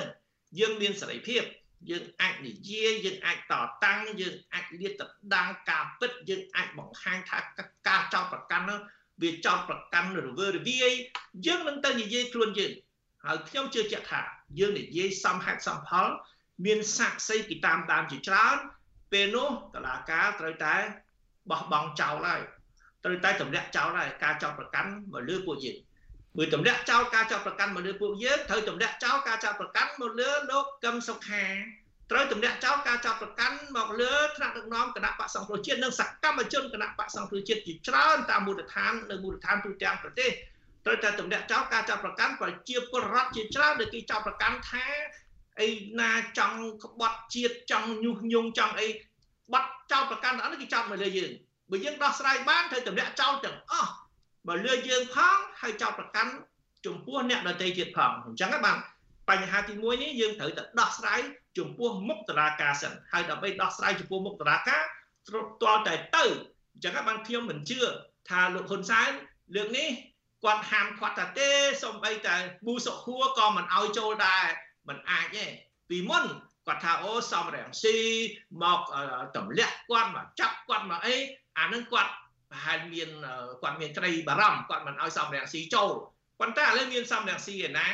[0.60, 1.44] យើងមានសេរីភាព
[1.90, 3.54] យើងអាចនិយាយយើងអាចត
[3.86, 7.40] តាំងយើងអាចលាតត្រដាងការពិតយើងអាចបង្ហាញថា
[7.88, 8.80] ការចោទប្រកាន់នោះ
[9.22, 10.92] វាចោទប្រកាន់រវើរវាយ
[11.46, 12.72] យើងនឹងទៅនិយាយខ្លួនយើង
[13.26, 14.22] ហើយខ្ញុំជឿជាក់ថា
[14.60, 16.08] យើងនិយាយសំហេតុសំផល
[16.66, 18.58] មានសាក្សីពីតាមតាមជាច្រើន
[19.12, 20.76] ពេលនោះតឡាការត្រូវតែ
[21.50, 22.42] បោះបង់ចោលហើយ
[23.04, 25.78] ត្រូវតែទម្លាក់ចោលហើយការចោទប្រកាន់មកលើពួកយើង
[26.38, 31.46] បើទម្លាក់ចោលការចោទប្រកាន់មកលើពួកយើងត្រូវទម្លាក់ចោលការចោទប្រកាន់មកលើលោកកឹមសុខា
[32.12, 40.32] ត្រូវទម្លាក់ចោលការចោទប្រកាន់មកលើថ្នាក់ដឹកនាំគណៈបកសង្គ្រោះជាតិនិងសកម្មជនគណៈបកសង្គ្រោះជាតិជាច្រើនតាមមូលដ្ឋាននៅមូលដ្ឋានទូទាំងប្រទេស
[40.86, 44.86] ត្រូវតែទម្លាក់ចោលការចោទប្រកាន់ប្រជាពលរដ្ឋជាច្រើនដែលគេចោទប្រកាន់ថា
[45.60, 48.88] អីណាចង់ក្បត់ជាតិចង់ញុះញង់ចង់អី
[49.54, 51.32] បាត់ចោទប្រកាន់ដល់គេចោទមកលើយើង
[51.72, 53.92] បើយើងដោះស្រាយបានត្រូវទម្លាក់ចោលទាំងអស់
[54.48, 56.32] បើលើយើងផងហើយចោទប្រកាន់
[56.86, 58.78] ចំពោះអ្នកដទៃទៀតផងអញ្ចឹងបាន
[59.30, 61.22] បញ្ហាទី1នេះយើងត្រូវតែដោះស្រាយ
[61.58, 64.82] ចំពោះមុខតរាការសិនហើយដើម្បីដោះស្រាយចំពោះមុខតរាការ
[65.28, 66.26] ទ្រទាល់តែទៅ
[66.74, 67.80] អញ្ចឹងបានខ្ញុំមិនជឿ
[68.30, 69.12] ថាលោកហ៊ុនសែន
[69.56, 69.90] លើកនេះ
[70.44, 71.50] គាត់ហាមឃាត់ថាទេ
[71.84, 74.44] សំបីតែប៊ូសុខួរក៏មិនអោយចូលដែរ
[74.88, 75.46] មិនអាចទេ
[75.90, 76.26] ពីមុន
[76.68, 77.98] គាត់ថាអូសំរងស៊ី
[78.64, 78.80] មក
[79.36, 81.16] ទម្លាក់គាត់មកចាប់គាត់មកអី
[81.58, 82.12] អានឹងគាត់
[82.52, 83.10] ប្រហែលមាន
[83.62, 85.92] គាត់មានក្តីបារម្ភគាត់មិនអោយសំរងស៊ីចូល
[86.40, 87.88] ប៉ុន្តែឥឡូវមានសំរងស៊ីឯណា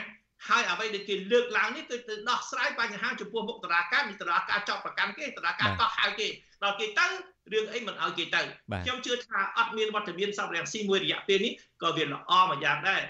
[0.50, 6.28] ហើយអ្វីដែលគេលើកឡើងនេះគឺទៅដោះស្រាយបញ្ហាចំពោះមុខតរាការមានតរាការចោតប្រកាន់គេតរាការកោះហៅគេ
[6.64, 7.06] ដល់គេទៅ
[7.54, 8.42] រឿងអីមិនឲ្យគេទៅ
[8.84, 13.02] ខ្ញុំជឿថាអត់មានវត្តមានសំរងស៊ីមួយរយៈពេលនេះក៏វាល្អមួយយ៉ាងដែរ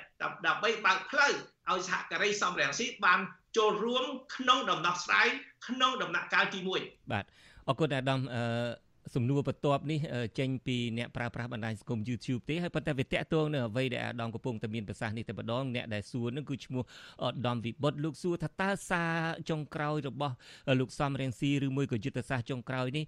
[0.48, 1.32] ដើម្បីបើកផ្លូវ
[1.70, 3.20] ឲ្យសហការីសំរងស៊ីបាន
[3.58, 4.04] ចូលរួម
[4.36, 5.28] ក្នុងដំណោះស្រាយ
[5.68, 7.26] ក្នុងដំណាក់កាលទី1បាទ
[7.68, 10.00] អរគុណអាដាមអឺ សំណួរបន្ទាប់នេះ
[10.40, 16.84] ចេញពីអ្នកប្រើប្រាស់បណ្ដាញសង្គម YouTube ទេហើយប៉ុន្តែវាតាក់ទងនៅអ្វីដែលអាដាមកំពុងតែមានប្រសាសន៍នេះតែម្ដងអ្នកដែលសួរនឹងគឺឈ្មោះ
[17.24, 19.14] អាដាមវិបុតលោកសួរថាតើសារ
[19.50, 20.36] ចុងក្រោយរបស់
[20.80, 23.04] លោកសំរៀងស៊ីឬមួយក៏យុទ្ធសាស្ត្រចុងក្រោយនេះ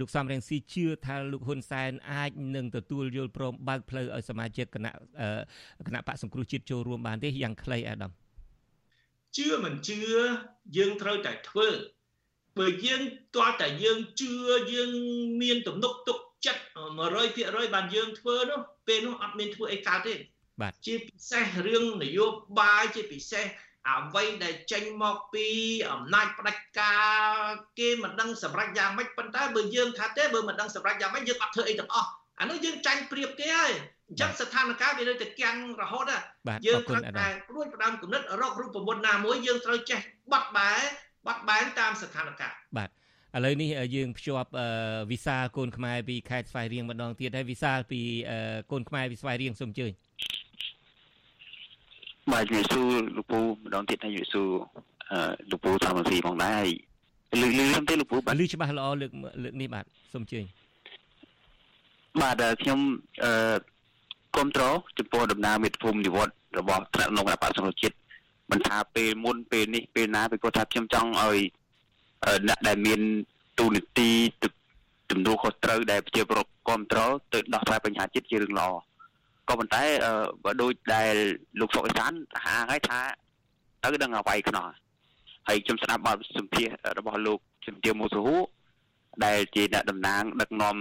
[0.00, 4.92] លោកសំរៀងស៊ីជឿថាលោកហ៊ុនសែនអាចនឹងទទួលយល់ព្រមបើកផ្លូវឲ្យសមាជិកគណៈ
[5.86, 8.12] គណៈបកសង្គ្រោះជាតិចូលរួមបានទេយ៉ាងខ្លីអាដាម
[9.36, 9.98] ជឿមិនជឿ
[10.76, 11.68] យើងត្រូវតែធ្វើ
[12.58, 13.02] បើយើង
[13.34, 14.32] ទាល់តែយើងជឿ
[14.72, 14.90] យើង
[15.42, 16.62] មានទំនុកទុកចិត្ត
[17.18, 20.14] 100%បានយើងធ្វើនោះពេលនោះអត់មានធ្វើអីកើតទេ
[20.60, 22.26] បាទជាពិសេសរឿងនយោ
[22.60, 23.44] បាយជាពិសេស
[23.90, 25.46] អ្វីដែលចេញមកពី
[25.92, 26.96] អំណាចផ្ដាច់កា
[27.30, 27.34] រ
[27.78, 32.08] គេមិនដឹងសម្រាប់យ៉ាងម៉េចប៉ុន្តែបើយើងថាទេបើមិនដឹងសម្រាប់យ៉ាងម៉េចយើងអត់ធ្វើអីទាំងអស់
[32.40, 33.72] អានោះយើងចាញ់ប្រៀបគេហើយ
[34.08, 36.04] អញ្ចឹងស្ថានភាពវានៅតែគាំងរហូត
[36.66, 40.00] យើងត្រូវតែព្រួយផ្ដើមគំនិតរករូបមន្តណាមួយយើងត្រូវចេះ
[40.32, 40.72] បាត់បែ
[41.26, 44.50] បាត់បែនតាមស្ថានភាពបាទឥឡូវនេះយើងភ្ជាប់
[45.12, 48.00] វិសាលកូនខ្មែរពីខេត្តស្វាយរៀងម្ដងទៀតហើយវិសាលពី
[48.72, 49.92] កូនខ្មែរពីស្វាយរៀងសូមអញ្ជើញ
[52.32, 54.50] បាទជំរាបសួរលោកពូម្ដងទៀតហើយជំរាបសួរ
[55.50, 56.66] លោកពូធម្មស៊ីផងដែរ
[57.40, 60.44] លើកលើកទេលោកពូបាទលើច្បាស់ល្អលើកលើកនេះបាទសូមអញ្ជើញ
[62.20, 62.78] បាទខ្ញុំ
[63.24, 63.56] អឺ
[64.34, 67.94] គ្រប់គ្រងចំពោះដំណើរមេត្តាភូមិនិវត្តរបស់ថ្នាក់នគរបាលសង្គមជាតិ
[68.52, 71.38] មិនថាពេលមុនពេលនេះពេលណាពេលគាត់ថាខ្ញុំចង់ឲ្យ
[72.48, 73.00] អ្នកដែលមាន
[73.58, 74.10] ទូនីតិ
[75.10, 78.68] ទំនួលខុសត្រូវដែលប្រជាពលរដ្ឋគ្រប់គ្រងទៅដោះស្រាយបញ្ហាជាតិជារឿងល្អ
[79.48, 79.82] ក៏ប៉ុន្តែ
[80.44, 81.12] បើដូចដែល
[81.60, 82.12] លោកសុកអេសាន
[82.44, 83.00] ហាងហើយថា
[83.82, 84.66] ទៅដឹងអ្វីខ្នោះ
[85.48, 88.36] ហើយខ្ញុំស្ដាប់បទសម្ភាសរបស់លោកជំទាវមូសហូ
[89.24, 90.76] ដែលជាអ្នកតំណាងដឹកនាំ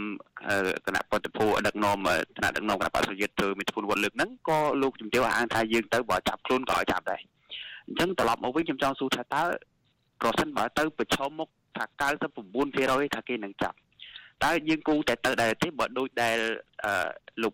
[0.86, 1.98] គណៈបដិភូដឹកនាំ
[2.38, 7.22] គណៈដឹកនាំគណៈបក្សយុទ្ធធ្វើមេធនវត្តលើកហ្នឹងក៏លោកជំទាវអាងថាយើងទៅបើចាប់ខ្លួនក៏ឲ្យចាប់ដែរ
[7.92, 9.44] អញ្ចឹងត្រឡប់មកវិញខ្ញុំចង់សួរថាតើ
[10.22, 11.86] ប្រសិនបើទៅប្រឈមមុខថា
[12.30, 13.78] 99%ថាគេនឹងចាប់
[14.44, 16.38] តើយើងគូតែទៅដែរទេបើដូចដែល
[17.44, 17.54] លោក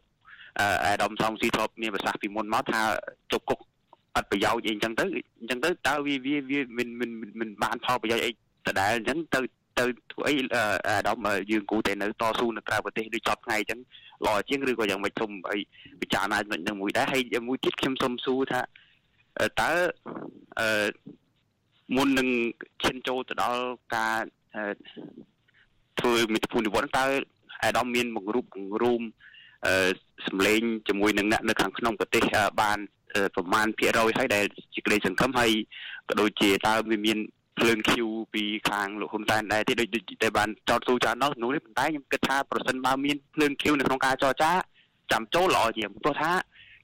[0.86, 2.82] អាដាមសំស៊ីធ្លាប់មានប្រសាសន៍ពីមុនមកថា
[3.32, 3.60] ជុកគុក
[4.16, 5.06] អត់ប្រយោជន៍អីអញ្ចឹងទៅ
[5.40, 8.32] អញ្ចឹងទៅតើវាវាវាមិនមិនមិនបានផលប្រយោជន៍អី
[8.68, 9.42] ដដែលអញ្ចឹងទៅ
[9.80, 10.34] ទៅធ្វើអី
[10.88, 11.18] អាដាម
[11.52, 13.80] យើងគូតែនៅតស៊ូនៅក្រៅប្រទេសដូចចប់ថ្ងៃអញ្ចឹង
[14.26, 15.60] ល្អជាងឬក៏យ៉ាងម៉េចធំអី
[16.02, 18.62] ពិចារណានឹងមួយដែរហើយមួយទៀតខ្ញុំសុំសួរថា
[19.62, 19.72] តើ
[20.60, 20.88] អឺ
[21.96, 22.30] មុននឹង
[22.84, 23.64] ឈានចូលទៅដល់
[23.96, 24.22] ការ
[26.00, 27.06] ធ្វើមិត្តភូមិនិវត្តន៍តើ
[27.64, 29.02] អាដាមមានបង្រួបបង្រួម
[29.66, 29.90] អឺ
[30.28, 32.24] សម្លេងជាមួយនឹងអ្នកនៅខាងក្នុងប្រទេស
[32.62, 32.78] បាន
[33.36, 35.52] ប្រមាណភាគរយហើយដែលជាក្តីសង្ឃឹមហើយ
[36.10, 37.18] ក៏ដូចជាតើវាមាន
[37.58, 37.92] ភ្លើង Q
[38.34, 39.88] ពីខាងលោកហ៊ុនសែនដែរទេដូច
[40.24, 44.52] តែបានចោតទូចានោះនោះនេះប៉ុន្តែខ្ញុំគិតថាប្រសិនបើមានភ្លើង Q នៅក្នុងការចរចា
[45.12, 46.32] ចាំចូលល្អជាងព្រោះថា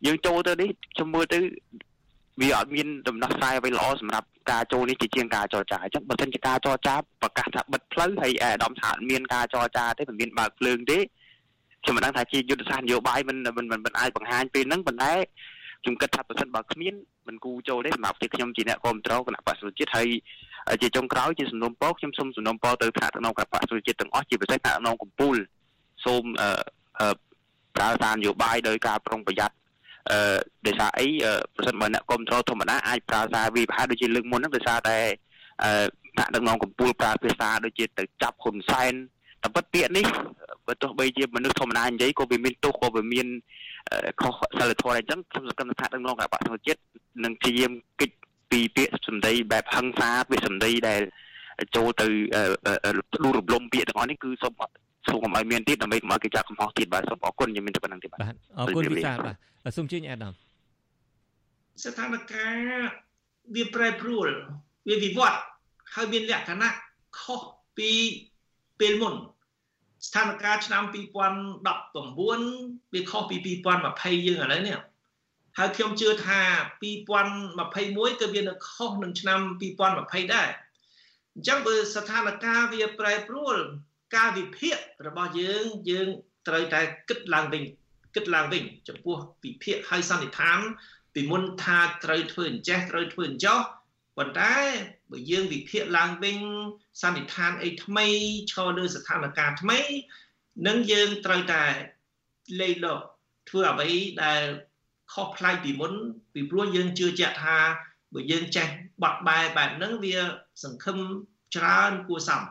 [0.06, 1.40] យើងចូលទៅនេះខ្ញុំមើលទៅ
[2.42, 11.00] វាអត់មានដំណោះស្រាយអ្វីល្អសម្រាប់ការចូលនេះជាជាងការចរចាអញ្ចឹងបើមិនជាការចរចាប្រកាសថាបិទផ្លូវហើយអាដាមថាអត់មានការចរចាទេមិនមានបើកភ្លើងទេ
[11.84, 15.14] ខ្ញុំមិនដឹងថាជាយុទ្ធសាស្ត្រនយោបាយមិនមិនមិនអាចបង្ហាញពេលហ្នឹងប៉ុន្តែ
[15.82, 16.94] ខ្ញុំគិតថាប្រសិនបើគ្មាន
[17.28, 20.08] មិនគូចូលទេសម្រាប់ទីខ្ញុំជាអ្នកគ្រប់គ្រងគណៈបក្សប្រជាជាតិហើយ
[20.82, 25.40] ជាចុងក្រោយជាសំណុំពរខ្ញុំសូមសំណុំពរទៅថ្នាក់ដឹកនាំគណៈបក្សប្រជាជាតិទាំងអស់ជាពិសេសថ្នាក់ដឹកនាំកម្ពុជា
[26.06, 27.14] សូមអឺ
[27.76, 29.56] ប្រើសារនយោបាយដោយការប្រុងប្រយ័ត្ន
[30.12, 31.08] អឺដោយសារអី
[31.56, 34.98] ប្រសិនបើអ្នកគ្រប់គ្រងធម្មតាអាចប្រើសារវិប្រហែលដូចជាលើកមុនហ្នឹងដោយសារតែ
[35.64, 38.94] អឺថ្នាក់ដឹកនាំកម្ពុជាប្រើភាសាដូចជាទៅចាប់ហ៊ុនសែន
[39.42, 40.06] តែពិតពាក្យនេះ
[40.68, 43.28] បើទោះបីជាមនុស្សធម្មតានិយាយក៏វាមានទោសក៏វាមាន
[44.22, 46.80] ខុសសិលធម៌អញ្ចឹងខ្ញុំសង្កត់ថាដឹកនាំគណៈបក្សប្រជាជាតិ
[47.24, 48.12] នឹងព្យាយាមគិត
[48.52, 51.02] ពីពាក្យសម្ដីបែបហឹង្សាពាក្យសម្ដីដែល
[51.76, 52.08] ចូលទៅ
[53.24, 54.54] ដួលរំលំពាក្យទាំងអស់នេះគឺសូម
[55.08, 58.20] សូមឲ្យមានទៀតដើម្បីកុំឲ្យគេចាក់កំហុសទៀតបាទសូមអរគុណខ្ញុំមានតែប៉ុណ្្នឹងទេបាទ
[58.60, 59.36] អរគុណវិសាលបាទ
[59.78, 60.34] សូមជឿអាដាម
[61.84, 62.20] ស្ថានភាព
[63.56, 64.28] វាប្រែប្រួល
[64.90, 65.40] វាវិវត្ត
[65.94, 66.70] ហើយមានលក្ខណៈ
[67.20, 67.42] ខុស
[67.78, 67.92] ពី
[68.80, 69.14] ពេលមុន
[70.08, 74.78] ស្ថានភាពឆ្នាំ2019វាខុសពី2020យើងឥឡូវនេះ
[75.58, 76.40] ហើយខ្ញុំជឿថា
[76.82, 79.40] 2021ក៏វានៅខុសនឹងឆ្នាំ
[79.82, 80.50] 2020ដែរ
[81.36, 83.58] អញ្ចឹងបើស្ថានភាពវាប្រែប្រួល
[84.16, 84.76] ការវិភាគ
[85.08, 86.08] របស់យើងយើង
[86.48, 87.64] ត្រូវតែគិតឡើងវិញ
[88.16, 90.60] គិតឡើងវិញចំពោះវិភាគហើយសន្និដ្ឋាន
[91.14, 93.60] ពីមុនថាត្រូវធ្វើអញ្ចេះត្រូវធ្វើអញ្ចោះ
[94.18, 94.56] ប៉ុន្តែ
[95.12, 96.38] បើយើងវិភាគឡើងវិញ
[97.02, 98.08] សន្និដ្ឋានអីថ្មី
[98.52, 99.80] ឈរលើស្ថានភាពថ្មី
[100.68, 101.64] នឹងយើងត្រូវតែ
[102.60, 103.00] លេខលោក
[103.50, 103.92] ធ្វើអ្វី
[104.24, 104.42] ដែល
[105.14, 105.94] ខុសប្លែកពីមុន
[106.34, 107.58] ពីព្រោះយើងជឿជាក់ថា
[108.14, 108.68] បើយើងចេះ
[109.02, 110.18] បត់បែបែបហ្នឹងវា
[110.64, 110.98] សង្ឃឹម
[111.56, 112.42] ច្រើនគួរសម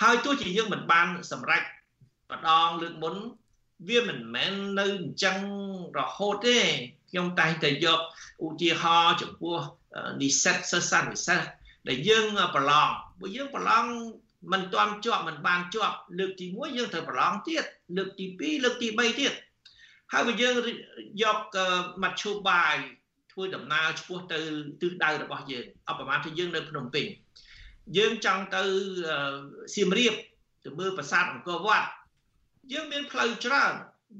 [0.00, 1.62] ហើយទោះជាយើងមិនបានសម្រេច
[2.32, 3.14] ម្ដងលើកមុន
[3.88, 5.38] វាមិនមែននៅអញ្ចឹង
[5.98, 6.58] រហូតទេ
[7.10, 8.00] ខ្ញុំតែងតែយក
[8.44, 9.56] ឧទាហរណ៍ចំពោះ
[10.20, 11.40] និស្សិតសិស្សសាស្ត្រវិសេស
[11.88, 12.88] ដែលយើងប្រឡង
[13.20, 13.84] បើយើងប្រឡង
[14.52, 17.64] មិនទាន់ជាប់មិនបានជាប់លើកទី1យើងត្រូវប្រឡងទៀត
[17.96, 19.32] លើកទី2លើកទី3ទៀត
[20.12, 20.54] ហើយបើយើង
[21.22, 21.38] យក
[22.02, 22.76] មធ្យោបាយ
[23.32, 24.38] ធ្វើដំណើរឆ្ពោះទៅ
[24.80, 27.06] ទិសដៅរបស់យើងអបប្រមាណថាយើងនៅភ្នំពេញ
[27.96, 28.62] យើងចង់ទៅ
[29.74, 30.14] សៀមរាប
[30.64, 31.88] ទៅមើលប្រាសាទអង្គរវត្ត
[32.72, 33.72] យើងមានផ្លូវច្រើន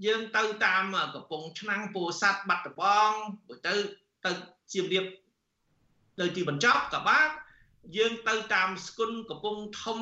[0.07, 3.13] យើងទៅតាមកំពង់ឆ្នាំងពោធិ៍សាត់បាត់ដំបង
[3.67, 3.75] ទៅ
[4.25, 4.31] ទៅ
[4.73, 5.05] សៀមរាប
[6.21, 7.29] ទៅទីបញ្ចប់ក៏បាន
[7.97, 10.01] យើងទៅតាមស្គុនកំពង់ធំ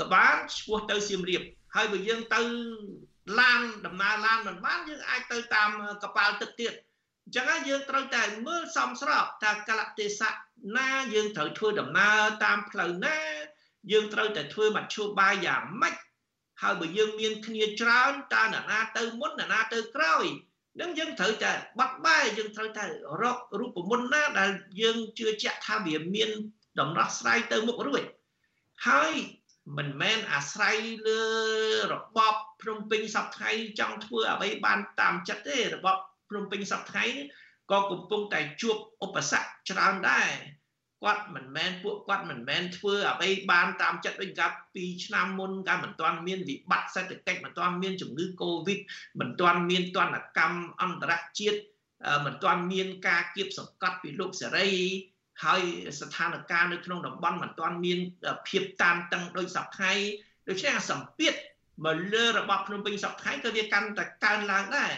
[0.00, 1.42] ក៏បានឆ្ពោះទៅសៀមរាប
[1.74, 2.40] ហើយបើយើងទៅ
[3.40, 5.68] ឡានដំណើរឡានមិនបានយើងអាចទៅតាម
[6.02, 6.72] កប៉ាល់ទឹកទៀត
[7.30, 10.34] អញ្ចឹងហើយយើងត្រូវតែមើលសំស្របថាកលៈទេសៈ
[10.76, 13.18] ណាយើងត្រូវធ្វើដំណើរតាមផ្លូវណា
[13.92, 15.94] យើងត្រូវតែធ្វើមធ្យោបាយយ៉ាងម៉េច
[16.62, 20.24] ហើយបើយើងមានគ្នាច្រើនតើអ្នកណាទៅមុនអ្នកណាទៅក្រោយ
[20.80, 22.84] នឹងយើងត្រូវតែបាត់បែយើងត្រូវតែ
[23.22, 26.30] រករូបមន្តណាដែលយើងជឿជាក់ថាវាមាន
[26.80, 28.02] ដំណោះស្រាយទៅមុខរួច
[28.88, 29.12] ហើយ
[29.76, 31.22] មិនមែនអាស្រ័យលើ
[31.92, 35.96] របបភ្នំពេញសប្ថ្ងៃចង់ធ្វើអ្វីបានតាមចិត្តទេរបប
[36.30, 37.04] ភ្នំពេញសប្ថ្ងៃ
[37.70, 40.30] ក៏កំពុងតែជួបឧបសគ្គច្រើនដែរ
[41.02, 48.80] គាត់មិនមែនពួកគាត់មិនមែនធ្វើអ្វីបានតាមចិត្តវិញកាលពីឆ្នាំមុនកាលមិនទាន់មានវិបត្តិសេដ្ឋកិច្ចមិនទាន់មានជំងឺ Covid
[49.20, 51.58] មិនទាន់មានទណ្ឌកម្មអន្តរជាតិ
[52.26, 54.70] មិនទាន់មានការគៀបសង្កត់ពីលោកសេរី
[55.44, 55.62] ហើយ
[56.00, 57.98] ស្ថានភាពនៅក្នុងតំបន់មិនទាន់មាន
[58.48, 59.92] ភាពតានតឹងដោយសពថ្ងៃ
[60.48, 61.34] ដូច្នេះអាសម្ពាធ
[61.84, 64.92] មកលើរបបភ្នំពេញសពថ្ងៃក៏វាកាន់តែកើនឡើងដែរ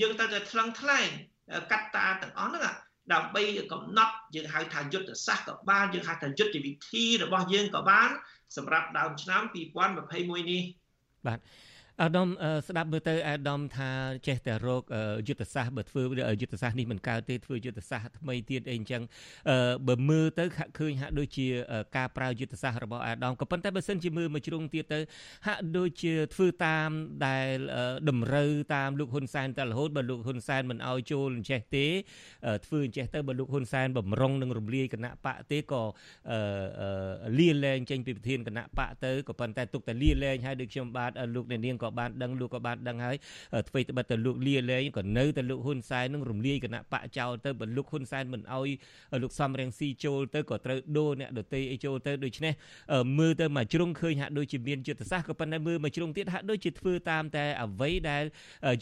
[0.00, 1.08] យើងត្រូវតែថ្លឹងថ្លែង
[1.72, 2.76] កត្តាទាំងអស់ហ្នឹង
[3.12, 8.10] ដើម្បីកំណត់យើងហៅថាយុទ្ធសាស្ត្រក៏បានយើងហៅថាយុទ្ធវិធីរបស់យើងក៏បាន
[8.56, 10.62] សម្រាប់ដើមឆ្នាំ2021នេះ
[11.26, 11.38] បាទ
[12.02, 12.28] អាដាម
[12.68, 13.90] ស្ដាប់មើលទៅអាដាមថា
[14.26, 14.82] ចេះតែរក
[15.28, 16.02] យុទ្ធសាស្ត្របើធ្វើ
[16.40, 19.02] យុទ្ធសាស្ត្រនេះមិនកើតទេធ្វើយុទ្ធសាស្ត្រថ្មីទៀតអីអញ្ចឹង
[19.88, 21.46] បើមើលទៅហាក់ឃើញហាក់ដូចជា
[21.96, 25.00] ការប្រើយុទ្ធសាស្ត្ររបស់អាដាមក៏ប៉ុន្តែបើសិនជាមើលមួយជ្រុងទៀតទៅ
[25.46, 26.90] ហាក់ដូចជាធ្វើតាម
[27.26, 27.56] ដែល
[28.08, 31.86] តម្រូវតាមលោកហ៊ុនសែនតែរហូតបើលោកហ៊ុនសែនមិនអោយចូលអញ្ចេះទេ
[32.66, 35.82] ធ្វើអញ្ចេះទៅបើលោកហ៊ុនសែនបំរុងនឹងរំលាយគណៈបកទេក៏
[37.38, 43.16] លាលែងចេញពីប្រធានគណៈបកទៅក៏ប៉ុន្តែទុកតែលាលែងហើយដូចខ្ញុំបាទលោកអ្នកនាងក៏បានដឹងលោកក៏បានដឹងហើយ
[43.68, 48.68] អ្វីត្បិតតែលោកលាលែងក៏នៅតែលោកហ៊ុនសែននឹងរំលាយគណៈបកចោលទៅបើលោកហ៊ុនសែនមិនអោយ
[49.22, 52.52] លោកសំរៀងស៊ីចូលទៅក៏ត្រូវដូរអ្នកដតីអីចូលទៅដូច្នេះ
[53.18, 58.24] មើលទៅមួយជ្រុងឃើញហាក់ដូចជាមានយុទ្ធសាស្ត្រក៏ប៉ុន្តែមើលមួយជ្រុងទៀតហាក់ដូចជាធ្វើតាមតែអ្វីដែល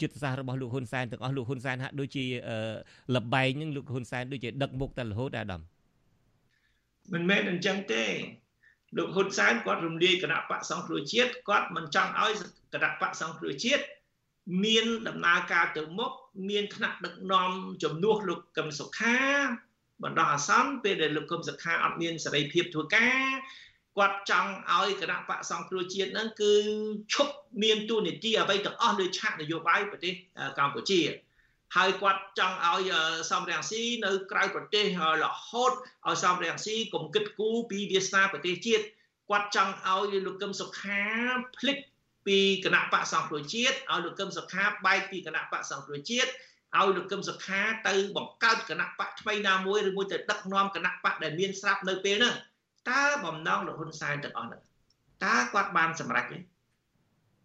[0.01, 2.25] យុទ្ធសាស្ត្ររបស់លោកហ៊ុនសែនទាំងអស់លោកហ៊ុនសែនហាក់ដូចជា
[3.15, 5.61] លបែងនឹងលោកហ៊ុនសែនដូចជាដឹកមុខតែរហូតអាដាម
[7.13, 8.03] មិនមែនអញ្ចឹងទេ
[8.97, 12.31] លោកហ៊ុនសែនគាត់រំលាយគណៈបកសង្គ្រោះជាតិគាត់មិនចង់ឲ្យ
[12.73, 13.83] គណៈបកសង្គ្រោះជាតិ
[14.63, 16.11] មានដំណើរការទៅមុខ
[16.49, 17.51] មានថ្នាក់ដឹកនាំ
[17.83, 19.19] ជំនួសលោកកឹមសុខា
[20.03, 23.29] បណ្ដោះអាសន្នពេលដែលលោកកឹមសុខាអត់មានសេរីភាពធ្វើការ
[23.97, 26.53] គាត់ចង់ឲ្យគណៈបកសង្គ្រោះជាតិហ្នឹងគឺ
[27.13, 30.13] ឈប់មានទូនីតិអ្វីទាំងអស់លើឆាកនយោបាយប្រទេស
[30.59, 30.99] កម្ពុជា
[31.75, 32.91] ហើយគាត់ចង់ឲ្យ
[33.31, 34.85] សំរងស៊ីនៅក្រៅប្រទេស
[35.23, 35.71] រហូត
[36.07, 38.83] ឲ្យសំរងស៊ីកុំគិតគូរពីវាសនាប្រទេសជាតិ
[39.29, 41.01] គាត់ចង់ឲ្យលោកកឹមសុខា
[41.57, 41.77] ភ្លេច
[42.27, 52.35] ពីគណៈបកសង្គ្រោះជាតិឲ្យលោកកឹមសុខាបែកពីគណៈបកសង្គ្រោះជាតិឲ្យលោកកឹមសុខាទៅបង្កើតគណៈបកថ្មីណាមួយឬមួយទៅដឹកនាំគណៈបកដែលមានស្រាប់នៅពេលហ្នឹង
[52.89, 54.61] តើបំណងលោកហ៊ុនសែនទាំងអស់ហ្នឹង
[55.25, 56.37] តើគាត់បានសម្រេចទេ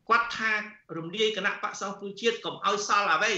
[0.09, 0.53] គាត់ថា
[0.97, 3.33] រំលាយគណៈបកសង្គ្រោះជាតិកុំឲ្យសល់អ្វី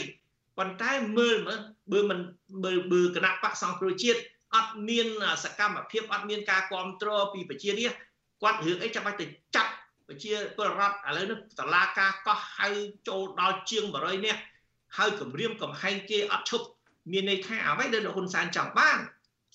[0.60, 1.60] ប៉ុន្តែមើលមើល
[1.92, 2.18] បើមិន
[2.64, 4.20] បើបើគណៈបកសង្គ្រោះជាតិ
[4.54, 5.06] អត់មាន
[5.44, 8.00] សកម្មភាពអត់មានការគ្រប់គ្រងពីប្រជារាស្ត្រ
[8.42, 9.72] គាត់រឿងអីចាំបាច់ទៅចាត់
[10.08, 12.68] ប្រជាពលរដ្ឋឥឡូវនេះតឡាការកោះហៅ
[13.08, 14.40] ចូលដល់ជាង100នាក់
[14.96, 16.66] ហើយគម្រាមកំហែងគេអត់ឈប់
[17.12, 18.98] មានន័យថាអ្វីដែលលោកហ៊ុនសែនចង់បាន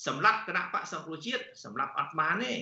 [0.07, 2.53] សម្រាប់គណៈបកសង្គ្រោះជាតិសម្រាប់អត់បានទេ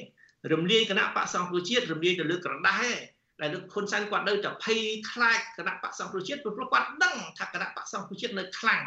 [0.53, 2.93] រំលាយគណៈបកសង្គ្រោះជាតិរំលាយទៅលើក្រដាស់ទេ
[3.41, 8.83] ដែលលោកហ៊ុនសែនគាត់នៅតែភ័យខ្លាចគណៈបកសង្គ្រោះជាតិព្រោះគាត់ដឹងថាគណៈបកសង្គ្រោះជាតិនៅខ្លាំង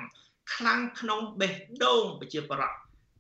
[0.54, 1.52] ខ្លាំងក្នុងបេះ
[1.84, 2.76] ដូងប្រជាប្រដ្ឋ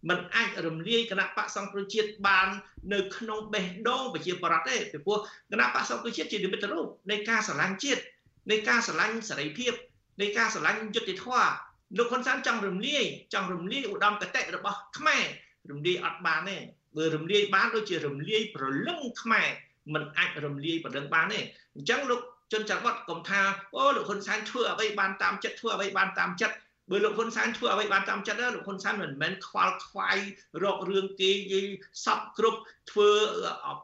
[0.08, 2.48] มันអាចរំលាយគណៈបកសង្គ្រោះជាតិបាន
[2.92, 5.18] នៅក្នុងបេះដូងប្រជាប្រដ្ឋទេពីព្រោះ
[5.52, 8.02] គណៈបកសង្គ្រោះជាតិជានិមិត្តរូបនៃការស្រឡាញ់ជាតិ
[8.50, 9.72] នៃការស្រឡាញ់សេរីភាព
[10.20, 11.48] នៃការស្រឡាញ់យុត្តិធម៌
[11.98, 15.24] លោកហ៊ុនសែនចង់រំលាយចង់រំលាយឧត្តមគតិរបស់ខ្មែរ
[15.70, 16.56] រំលាយអត់បានទេ
[16.96, 19.48] បើរំលាយបានដូចជារំលាយប្រលឹងខ្មែរ
[19.94, 21.40] มันអាចរំលាយប្រលឹងបានទេ
[21.76, 22.20] អញ្ចឹងលោក
[22.52, 23.40] ជនច័ន្ទវត្តកុំថា
[23.74, 26.56] អូលោកហ៊ុនសែនធ្វើអ្វីបានតាមចិត្តធ្វើអ្វីបានតាមចិត្ត
[26.90, 30.18] បើលោកហ៊ុនសែនធ្វើអ្វីបានតាមចិត្តលោកហ៊ុនសែនមិនមែនខ្វល់ខ្វាយ
[30.62, 31.60] រករឿងគេយី
[32.04, 33.10] សពគ្រប់ធ្វើ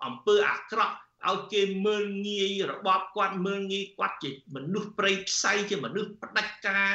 [0.04, 0.94] អំពើអាក្រក់
[1.28, 6.90] ឲ្យគេមើលងាយរបបគាត់មើលងាយគាត់ជាមនុស្សប្រៃផ្សៃជាមនុស្សផ្ដាច់ការ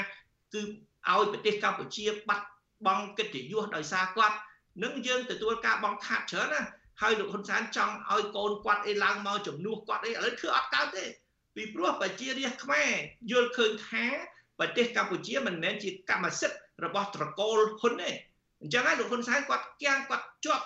[0.53, 0.61] គឺ
[1.09, 2.45] ឲ្យប្រទេសកម្ពុជាបាត់
[2.85, 4.37] បង់កិត្តិយសដោយសារគាត់
[4.83, 6.61] នឹងយើងទទួលការបងខាត់ច្រើនណា
[7.01, 11.05] ហើយលោកហ៊ុនសែនចង់ឲ្យកូនគាត់អីឡើងមកជំនួសគាត់អីឥឡូវធ្វើអត់កើតទេ
[11.55, 12.91] ពីព្រោះប្រជារាស្ត្រខ្មែរ
[13.31, 14.05] យល់ឃើញថា
[14.59, 18.11] ប្រទេសកម្ពុជាមិនមែនជាកម្មសិទ្ធិរបស់ត្រកូលហ៊ុនទេ
[18.61, 20.65] អញ្ចឹងហើយលោកហ៊ុនសែនគាត់គាំងគាត់ជាប់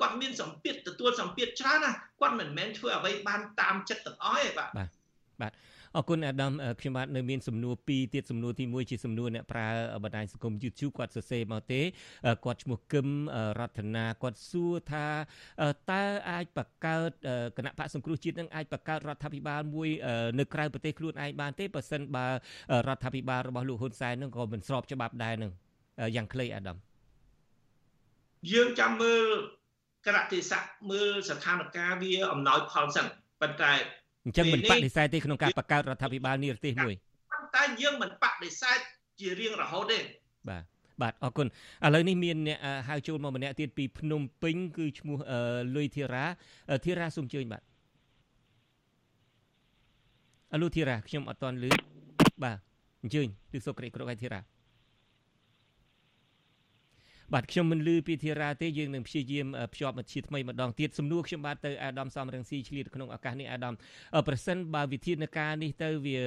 [0.00, 4.88] គាត់មានសម្ពាធទទួលសម្ពាធច្រើនណាគាត់មិនមែនធ្វើអ្វីបានតាមចិត្តទាំងអស់ទេបាទបាទ
[5.40, 5.52] បាទ
[5.96, 9.68] អរគុណអាដាមខ្ញុំបាទនៅមានសំណួរពីរទៀតសំណួរទី1ជាសំណួរអ្នកប្រើ
[10.04, 11.80] បណ្ដាញសង្គម YouTube គាត់សរសេរមកទេ
[12.44, 13.08] គាត់ឈ្មោះគឹម
[13.58, 15.06] រតនាគាត់សួរថា
[15.90, 17.10] តើអាចបង្កើត
[17.56, 19.88] គណៈបកសង្គ្រោះជាតិនឹងអាចបង្កើតរដ្ឋាភិបាលមួយ
[20.38, 22.26] នៅក្រៅប្រទេសខ្លួនឯងបានទេបើសិនបើ
[22.88, 25.52] រដ្ឋាភិបាលរបស់លោកហ៊ុនសែននឹងក៏មិនស្របច្បាប់ដែរនឹង
[26.16, 26.76] យ៉ាងខ្លីអាដាម
[28.52, 29.26] យើងចាំមើល
[30.06, 33.06] ក្រតិស័កមើលស្ថានភាពវាអំណោយផលសិន
[33.40, 33.72] ប៉ុន្តែ
[34.26, 36.94] អញ្ចឹងមិនបដិសេធទេក្នុងការបង្កើតរដ្ឋាភិបាលនិរទេសមួយ
[37.32, 38.78] ប៉ុន្តែយើងមិនបដិសេធ
[39.20, 39.98] ជារៀងរហូតទេ
[40.48, 40.62] បាទ
[41.02, 42.58] បាទអរគុណឥឡូវនេះមានអ្នក
[42.88, 45.18] ហៅចូលមកម្នាក់ទៀតពីភ្នំពេញគឺឈ្មោះ
[45.76, 46.24] លុយធីរ៉ា
[46.84, 47.62] ធីរ៉ាសូមជើញបាទ
[50.54, 51.70] អលូធីរ៉ាខ្ញុំអត់តន់លឺ
[52.42, 52.58] បាទ
[53.02, 54.40] អញ្ជើញទិសុក្រេក្រកឲ្យធីរ៉ា
[57.34, 63.74] បាទខ្ញុំមិនលឺពីធីរ៉ាទេយើងនឹងព្យាយាមភ្ជាប់មធ្យថ្មីម្ដងទៀតសំណួរខ្ញុំបាទទៅអាដាមសំរងស៊ីឆ្លៀតក្នុងឱកាសនេះអាដាម
[64.28, 66.20] ប្រសិនបើវិធានការនេះទៅវា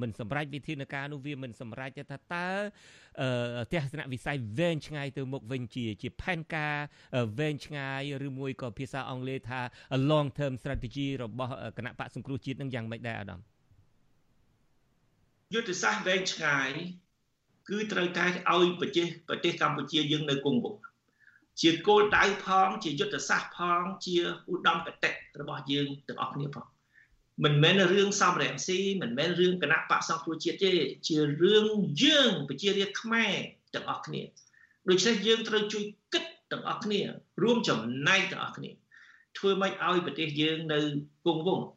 [0.00, 2.48] មិនសម្រេចវិធានការនោះវាមិនសម្រេចទេថាតើ
[3.72, 6.76] ទស្សនវិស័យវែងឆ្ងាយទៅមុខវិញជាជាផែនការ
[7.38, 9.60] វែងឆ្ងាយឬមួយក៏ភាសាអង់គ្លេសថា
[10.10, 13.40] long term strategy របស់គណៈបកសង្គ្រោះជាតិនឹងយ៉ាងម៉េចដែរអាដាម
[15.54, 16.70] យុទ្ធសាស្ត្រវែងឆ្ងាយ
[17.68, 20.82] គឺត្រូវតែឲ្យប្រទេសប្រទេសកម្ពុជាយើងនៅគង់វង្ស
[21.60, 24.16] ជាគោលដៅផង ជាយុទ្ធសាស្ត្រផង ជា
[24.52, 26.66] ឧត្តមគតិរបស់យើងទាំងអស់គ្នាផង
[27.44, 30.72] មិនមែនរឿងសំរងស៊ីមិនមែនរឿងគណៈបកសង្គ្រោះជាតិទេ
[31.08, 31.66] ជារឿង
[32.04, 33.34] យើងប្រជារាស្ត្រខ្មែរ
[33.74, 34.22] ទាំងអស់គ្នា
[34.88, 37.00] ដូច្នេះយើងត្រូវជួយគិតទាំងអស់គ្នា
[37.42, 37.78] រួមចំ
[38.08, 38.70] ណែកទាំងអស់គ្នា
[39.38, 40.78] ធ្វើម៉េចឲ្យប្រទេសយើងនៅ
[41.26, 41.68] គង់វង្ស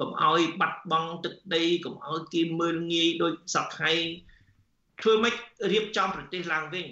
[0.00, 3.92] កុំឲ្យបាត់បង់ទឹកដីកុំឲ្យគេមើលងាយដោយសពថ្ងៃ
[5.02, 5.34] ធ្វើម៉េច
[5.72, 6.86] រៀបចំប្រទេសឡើងវិញ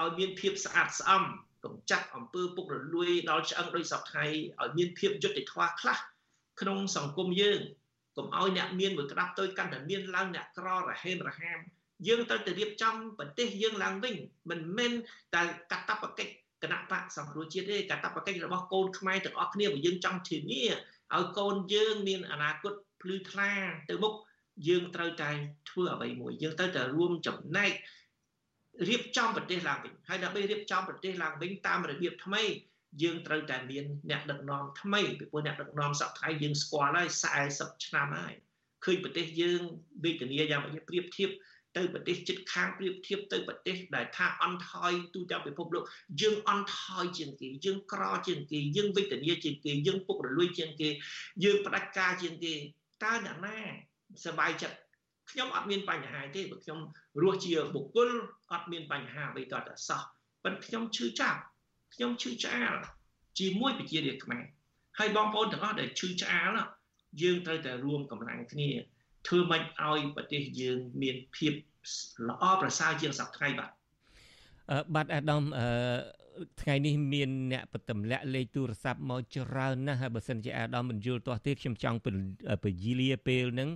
[0.00, 1.22] ឲ្យមានភាពស្អាតស្អំ
[1.64, 4.24] កុំចាក់អំពើពុករលួយដល់ឆ្អឹងដោយសពថ្ងៃ
[4.60, 5.98] ឲ្យមានភាពយុត្តិធម៌ខ្លះ
[6.60, 7.60] ក្នុងសង្គមយើង
[8.16, 11.58] កុំឲ្យអ្នកមានមួយក្តាប់ទៅកាន់តែមានឡើងអ្នកក្ររហេមរហាម
[12.06, 14.14] យើងត្រូវតែរៀបចំប្រទេសយើងឡើងវិញ
[14.50, 14.92] មិនមែន
[15.34, 20.64] តែកតបកិច្ចគណៈបកសង្គ្រោះជាតិទេកតបកិច្ចរបស់កូនខ្មែរទាំងអស់គ្នាបើយើងចង់ធានា
[21.14, 23.50] ឲ្យកូនយើងមានអនាគតភ្លឺថ្លា
[23.88, 24.14] ទៅមុខ
[24.68, 25.30] យើងត្រូវតែ
[25.70, 27.72] ធ្វើអ្វីមួយយើងត្រូវតែរួមចំណែក
[28.88, 32.42] រៀបចំប្រទេសឡើងវិញហើយដើម្បីរៀបចំប្រទេសឡើងវិញតាមរបៀបថ្មី
[33.02, 37.08] យើងត្រូវតែមានអ្នកដឹកនាំថ្មីពីព្រោះអ្នកដឹកនាំសប្តាហ៍យើងស្គាល់ហើយ
[37.46, 38.34] 40ឆ្នាំហើយ
[38.84, 39.60] ឃើញប្រទេសយើង
[40.04, 41.30] វេទនាយ៉ាងម៉េចប្រៀបធៀប
[41.76, 45.84] ទៅប្រទេសជិតខាងប្រៀបធៀបទៅប្រទេសដែលថាអន់ថយទូទាំងពិភពលោក
[46.20, 50.88] យើងអន់ថយជាងគេយើងក្រជាងគេយើងវេទនាជាងគេយើងពុករលួយជាងគេ
[51.44, 52.54] យើងផ្ដាច់ការជាងគេ
[53.04, 53.58] តើអ្នកណា
[54.25, 54.77] សบายចិត្ត
[55.31, 56.79] ខ្ញុំអត់មានបញ្ហាទេបើខ្ញុំ
[57.21, 58.09] រស់ជាបុគ្គល
[58.51, 60.01] អត់មានបញ្ហាអ្វីតតែសោះ
[60.43, 61.39] ប៉ុន្តែខ្ញុំឈឺចាប់
[61.93, 62.75] ខ្ញុំឈឺឆ្អាល
[63.39, 64.43] ជាមួយប្រជារាស្ត្រខ្មែរ
[64.99, 66.57] ហើយបងប្អូនទាំងអស់ដែលឈឺឆ្អាល
[67.21, 68.69] យើងត្រូវតែរួមកម្លាំងគ្នា
[69.27, 71.53] ធ្វើម៉េចឲ្យប្រទេសយើងមានភាព
[72.29, 73.71] ល្អប្រសើរជាងសប្តាហ៍ថ្ងៃបាទ
[74.95, 75.67] បាទអាដាមអឺ
[76.62, 81.98] ថ្ងៃនេះមានអ្នកបទម្លាក់លេខទូរស័ព្ទមកច្រើនណាស់ហើយបើសិនជាអាដាមមិនយល់ទាស់ទេខ្ញុំចង់
[82.64, 83.68] ពយលាពេលហ្នឹង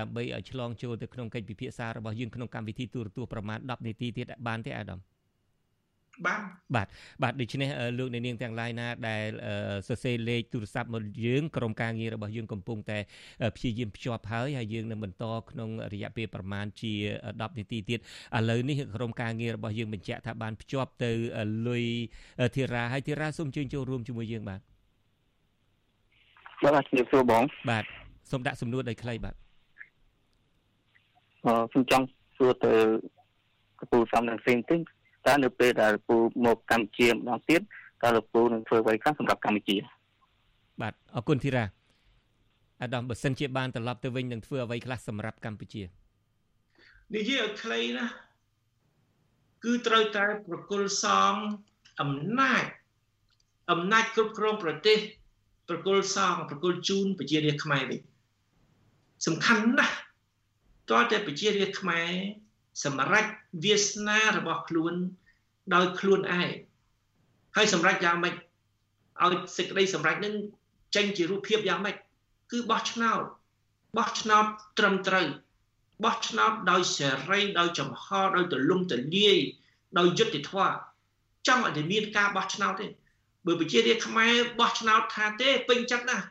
[0.00, 5.00] ដើម្បីឲ្យឆ្លងចូលទៅក្នុងកិច្ចពិភាក្សារបស់យើងក្នុងកម្មវិធីទូរទស្សន៍ប្រមាណ10នាទីទៀតបានទេអាដាម
[6.26, 6.40] បាទ
[6.74, 6.86] បាទ
[7.22, 9.26] បាទដូច្នេះលោកអ្នកនាងទាំងឡាយណាដែល
[9.88, 12.98] សរសេរលេខទូរស័ព្ទមកយើងក្រុមការងាររបស់យើងកំពុងតែ
[13.56, 16.92] ព្យាយាមភ្ជាប់ហើយហើយយើងនឹងបន្តក្នុងរយៈពេលប្រមាណជា
[17.28, 18.02] 10នាទីទៀតឥ
[18.50, 21.12] ឡូវនេះក្រុមការងាររបស់យើងបញ្ជាក់ថាបានភ្ជាប់ទៅ
[21.68, 21.84] លុយ
[22.54, 24.60] ធីរ៉ាហើយធីរ៉ាសូមជើញចូលរួមជាមួយយើងបាទ
[26.64, 27.84] បាទជំរាបសួរបង បាទ
[28.30, 29.34] សូមដាក់សំណួរដោយខ្លីបាទ
[31.46, 32.04] អឺខ្ញុំចង់
[32.36, 32.72] សួរទៅ
[33.80, 34.80] កពូសំនឹងផ្សេងតិច
[35.26, 37.60] តើនៅពេលដែលលោកពូមកកម្ពុជាម្ដងទៀត
[38.02, 39.76] តើលោកពូនឹងធ្វើអ្វីខ្លះសម្រាប់កម្ពុជា
[40.80, 41.64] បាទអរគុណធីរ៉ា
[42.82, 45.82] អាដាមបើសិនជាបានត្រឡប់ទៅវិញនឹងធ្វើអ្វីខ្លះសម្រាប់កម្ពុជា
[47.14, 48.06] និយាយឲ្យខ្លីណា
[49.64, 51.34] គឺត្រូវតែប្រគល់សង
[52.00, 52.64] អំណាច
[53.70, 54.98] អំណាចគ្រប់គ្រងប្រទេស
[55.68, 58.00] ប្រគល់សងប្រគល់ជូនប្រជារាស្ត្រខ្មែរវិញ
[59.26, 59.96] សំខាន់ណាស់
[60.90, 62.10] តើតែប្រជារាស្ត្រខ្មែរ
[62.84, 63.26] សម្រេច
[63.64, 64.94] វាសនារបស់ខ្លួន
[65.74, 66.50] ដោយខ្លួនឯង
[67.56, 68.34] ហើយសម្រេចយ៉ាងម៉េច
[69.24, 70.34] ឲ្យសេចក្តីសម្រេចនឹង
[70.96, 71.96] ចេញជារូបភាពយ៉ាងម៉េច
[72.52, 73.22] គឺបោះឆ្នោត
[73.96, 74.44] បោះឆ្នោត
[74.78, 75.26] ត្រឹមត្រូវ
[76.04, 78.04] បោះឆ្នោតដោយសេរីដោយចំហ
[78.36, 79.38] ដោយទលំទលាយ
[79.98, 80.74] ដោយយុត្តិធម៌
[81.46, 82.86] ចង់ឲ្យមានការបោះឆ្នោតទេ
[83.46, 86.26] បើប្រជារាស្ត្រខ្មែរបោះឆ្នោតថាទេពេញចិត្តណាស់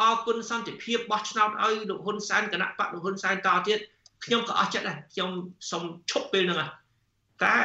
[0.00, 3.78] អរគុណសន្តិភាពបោះឆ្នោតឲ្យលោកហ៊ុនសែនគណៈបកលោកហ៊ុនសែនតទៀត
[4.23, 5.29] ខ្ញុំក៏អស់ចិត្តដែរខ្ញុំ
[5.71, 6.69] សូមឈប់ពេលហ្នឹង
[7.45, 7.59] តែ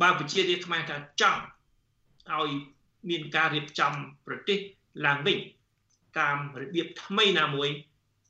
[0.00, 1.40] បើប្រជារាស្ត្រខ្មែរថាចង់
[2.32, 2.50] ឲ្យ
[3.10, 3.92] មានការរៀបចំ
[4.26, 4.58] ប្រទេស
[5.06, 5.38] ឡើងវិញ
[6.18, 7.68] តាមរបៀបថ្មីណាមួយ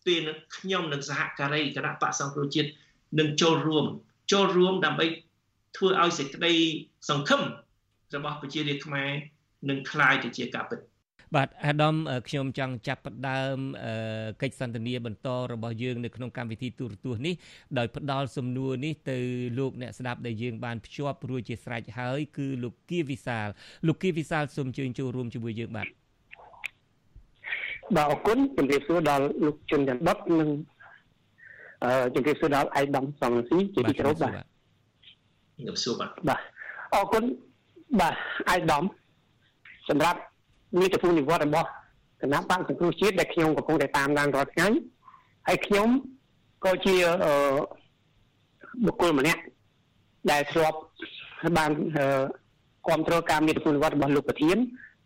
[0.07, 2.71] ពេលនេះខ្ញុំនិងសហការីគណៈបកសង្គ្រោះជាតិ
[3.19, 3.85] នឹងចូលរួម
[4.33, 5.07] ចូលរួមដើម្បី
[5.77, 6.55] ធ្វើឲ្យសេចក្តី
[7.09, 7.43] សង្ឃឹម
[8.15, 9.11] របស់ប្រជារាស្ត្រខ្មែរ
[9.69, 10.81] នឹងคลายទៅជាការពិត
[11.34, 11.96] បាទអាដាម
[12.28, 13.58] ខ្ញុំចង់ចាប់ផ្ដើម
[14.42, 17.36] កិច្ចសន្ទនាបន្តរបស់យើងនៅក្នុងកម្មវិធីទូរទស្សន៍នេះ
[17.78, 19.18] ដោយផ្ដល់សំណួរនេះទៅ
[19.60, 23.48] លោកអ្នកស្ដាប់ដែលយើងបានភ្ជាប់រួចជាស្រេចហើយគឺលោកគៀវិសាល
[23.88, 25.88] លោកគៀវិសាលសូមជើញចូលរួមជាមួយយើងបាទ
[27.96, 30.50] បាទអរគុណជំរាបសួរដល់លោកជុនច័ន្ទដុតនិង
[31.84, 34.32] អឺជំរាបសួរដល់អៃដាមសំស៊ីជាទីគោរពបាទ
[35.58, 36.42] ជំរាបសួរបាទបាទ
[36.96, 37.24] អរគុណ
[38.00, 38.16] បាទ
[38.52, 38.84] អៃដាម
[39.90, 40.20] សម្រាប់
[40.80, 41.70] នីតិភូមិនិវត្តរបស់
[42.22, 44.68] គណៈបកសង្គ្រោះជាតិដែលខ្ញុំកំពុងតែតាមដានរាល់ថ្ងៃ
[45.48, 45.88] ហើយខ្ញុំ
[46.66, 46.96] ក៏ជា
[48.86, 49.42] បុគ្គលម្នាក់
[50.32, 50.78] ដែលធ្លាប់
[51.58, 51.72] បាន
[52.86, 54.58] គ្រប់គ្រងការនីតិភូមិនិវត្តរបស់លោកប្រធាន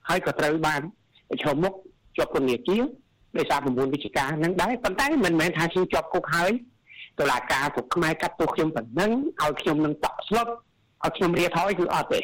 [0.10, 0.82] ហើយក៏ត្រូវបាន
[1.30, 1.74] ប្រឈមមុខ
[2.18, 2.84] ជាប់ពន្ធនាគារ
[3.38, 6.52] ដោយសារ9វិជ្ជាការនឹងដែរប៉ុន្តែមិនមែនថាខ្ញុំជាប់គុកហើយ
[7.20, 9.12] តុលាការគុកខ្មែរកាត់ទោសខ្ញុំប៉ុណ្ណឹង
[9.42, 12.22] ឲ្យខ្ញុំនឹងតក់ស្លុតឲ្យខ្ញុំរៀថយគឺអត់ទេ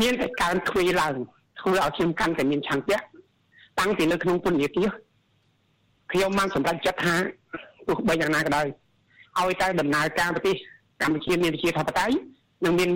[0.00, 1.14] មានតែកើនទ្វីឡើង
[1.66, 2.98] ធ្វើឲ្យខ្ញុំកាន់តែមានឆន្ទៈ
[3.78, 4.88] តាំងពីនៅក្នុងពន្ធនាគារ
[6.12, 7.14] ខ្ញុំបានសម្រេចចិត្តថា
[7.86, 8.66] ទោះបីយ៉ាងណាក៏ដោយ
[9.38, 10.54] ឲ្យតែដំណើរការប្រទេស
[11.02, 12.14] កម្ពុជាមានប្រជាធិបតេយ្យ
[12.64, 12.90] និងមាន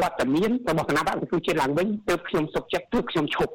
[0.00, 3.52] វត្តមានរបស់គណៈបកសង្គ្រោះជាតិឡើងវិញទើបខ្ញុំសុខចិត្តទើបខ្ញុំឈប់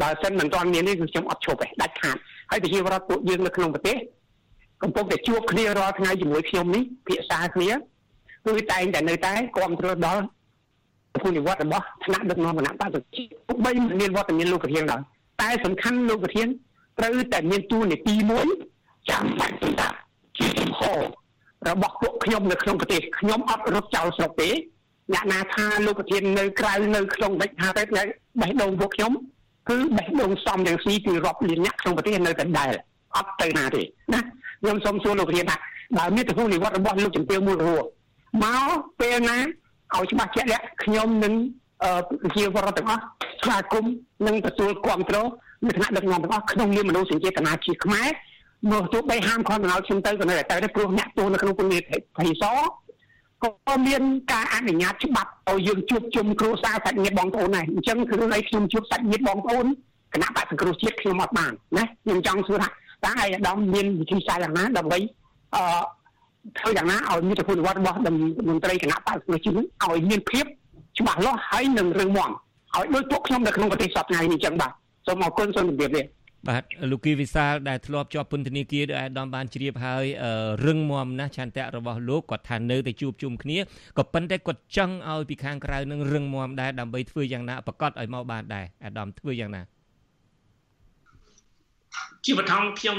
[0.00, 2.16] បើសិនមិនទាន់មាននេះគឺខ្ញុំអត់ឈប់ទេដាច់ខាត
[2.50, 3.96] ហើយប្រជាពលរដ្ឋពួកយើងនៅក្នុងប្រទេស
[4.82, 7.70] កំពុងតែជួបគ្នារាល់ថ្ងៃជាមួយខ្ញុំនេះភាសាគ្នា
[8.46, 10.22] គឺតែងតែនៅតែគ្រប់គ្រងដល់
[11.20, 15.00] ភូមិវត្តរបស់ថ្នាក់ដឹកនាំគណៈបកសង្គ្រោះជាតិទោះបីមិនមានវត្តមានលោកប្រធានដែរ
[15.42, 16.46] តែសំខាន់លោកប្រធាន
[16.98, 18.46] ត្រូវតែមានតួនាទីមួយ
[19.10, 19.88] ចាំបាច់តា
[20.38, 20.48] ជា
[20.78, 20.94] ហោ
[21.68, 24.50] របស់ពួកខ្ញុំនៅក្នុងប្រទេសខ្ញុំអត់រត់ចោលស្រុកទេ
[25.12, 27.82] អ្នកណាថាលោកប្រធាននៅក្រៅនៅក្នុងវិជ្ជាទេ
[28.40, 29.12] បេះដូងពួកខ្ញុំ
[29.70, 32.72] គឺបេះដូងសំយ៉ាងស៊ីគឺរាប់លានអ្នកក្នុងប្រទេសនៅតែដែល
[33.16, 33.82] អត់ទៅណាទេ
[34.14, 35.56] ណាខ្ញុំសូមសួរលោកប្រធានថា
[35.96, 37.88] បើមានទំហំនិវត្តរបស់លោកជំទាវមួយរស់
[38.42, 39.38] មកពេលណា
[39.96, 41.34] ឲ្យច្បាស់ជាក់លាក់ខ្ញុំនឹង
[42.36, 43.02] ជាវរដ្ឋទាំងអស់
[43.42, 43.92] ស្វាគមន៍
[44.26, 45.26] និងទទួលគ្រប់គ្រង
[45.66, 48.08] នៅថ្នាក់ដឹកនាំទាំងអស់ក្នុងនាមមនុស្សសេចក្ដីជាខ្មែរ
[48.72, 52.44] មកទោះបីហាមខំដល់ខ្ញុំទៅក៏នៅតែទៅព្រោះអ្នកទោសនៅក្នុងពន្ធនាគារភ័យស
[53.44, 59.66] ក៏មានការអនុញ្ញាតច្បាប់ឲ្យយើងជួបជុំគ្រួសារសាច់ញាតិបងប្អូនដែរអញ្ចឹងគឺឲ្យខ្ញុំជួបសាច់ញាតិបងប្អូន
[60.14, 62.68] គណៈបកសង្គ្រោះជាតិខ្ញុំអត់បានណាខ្ញុំចង់សួរថា
[63.04, 64.98] តើឯកឧត្តមមានវិធីសាស្ត្រយ៉ាងណាដើម្បី
[65.54, 65.62] អឺ
[66.58, 67.98] ធ្វើយ៉ាងណាឲ្យមានប្រព័ន្ធវត្តរបស់
[68.48, 70.44] មន្ត្រីគណៈបកសង្គ្រោះជាតិឲ្យមានភាព
[70.98, 74.72] ច្បាស់លាស់ហើយនឹងរឹងមាំឲ្យដូចពួកខ្ញុំនៅក្នុងប្រទេសសពថ្ងៃនេះអញ្ចឹងបាទ
[75.06, 76.02] សូមអរគុណសូមជម្រាបលា
[76.48, 80.04] បាទលោកគីវិសាលដែលធ្លាប់ជាប់ពន្ធនាគារដោយអាដាមបានជ្រាបហើយ
[80.66, 83.58] រឹងមាំណាស់ឆន្ទៈរបស់លោកគាត់ថានៅតែជួបជុំគ្នា
[83.98, 89.62] ក៏ប៉ុន្តែគាត់ចង់ឲ្យពីខាងក្រៅនឹងរឹងមាំដែរដើម្បីធ្វើយ៉ាងណាប្រកាសឲ្យមកបានដែរអាដាមធ្វើយ៉ាងណា
[92.24, 92.98] ជាបឋមខ្ញុំ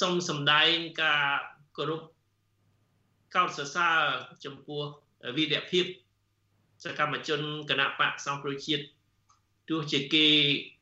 [0.00, 1.22] សូមសម្ដែងការ
[1.76, 2.00] គោរព
[3.34, 3.98] កោតសរសើរ
[4.44, 4.82] ចំពោះ
[5.36, 5.84] វីរភាព
[6.84, 8.84] សកម្មជនគណៈបកសង្គ្រោះជាតិ
[9.68, 10.26] ទោះជាគេ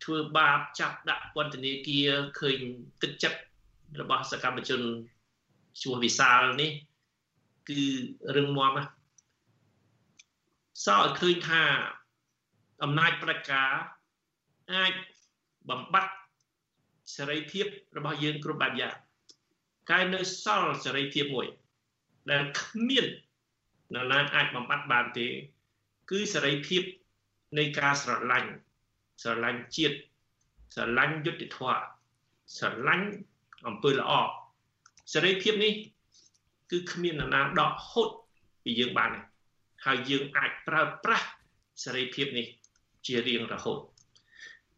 [0.05, 2.59] ធ្វើបាបចាប់ដាក់ពន្ធនាគារឃើញ
[3.03, 3.39] ទឹកចិត្ត
[4.01, 4.81] របស់សកម្មជន
[5.83, 6.71] ជួសវិសាលនេះ
[7.69, 7.83] គឺ
[8.37, 8.91] រឹងមាំណាស់
[10.85, 11.63] សោឲ្យឃើញថា
[12.83, 13.71] អំណាចប្រការ
[14.73, 14.93] អាច
[15.71, 16.15] បំបត្តិ
[17.17, 18.95] សេរីភាពរបស់យើងគ្រប់បែបយ៉ាង
[19.91, 21.47] តែនៅសល់សេរីភាពមួយ
[22.31, 23.07] ដែលគ្មាន
[23.95, 25.27] នរណាអាចបំបត្តិបានទេ
[26.11, 26.83] គឺសេរីភាព
[27.59, 28.51] នៃការស្រឡាញ់
[29.23, 29.97] ស្រឡាញ់ជាតិ
[30.75, 31.83] ស្រឡាញ់យុត្តិធម៌
[32.57, 33.09] ស្រឡាញ់
[33.67, 34.13] អំពើល្អ
[35.13, 35.73] សេរីភាពនេះ
[36.71, 38.09] គឺគ្មាននរណាដកហូត
[38.65, 39.21] ពីយើងបានទេ
[39.85, 41.27] ហើយយើងអាចប្រើប្រាស់
[41.85, 42.47] សេរីភាពនេះ
[43.07, 43.79] ជារៀងរហូត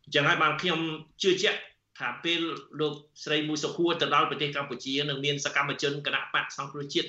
[0.04, 0.80] អញ្ចឹងហើយបានខ្ញុំ
[1.22, 1.60] ជឿជាក់
[1.98, 2.40] ថាពេល
[2.80, 7.08] លោកស្រីមូសុខួរទៅដល់ប្រទេសកម្ពុជានឹងមានសកម្មជនគណៈបកសង្គ្រោះជាតិ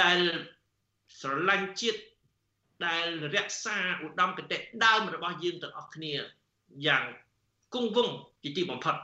[0.00, 0.18] ដែល
[1.20, 2.00] ស្រឡាញ់ជាតិ
[2.86, 6.14] ដែលរក្សាឧត្តមគតិដើមរបស់យើងទាំងអស់គ្នា
[6.86, 7.04] យ៉ាង
[7.74, 8.96] គង់វង្សជាទីបំផុត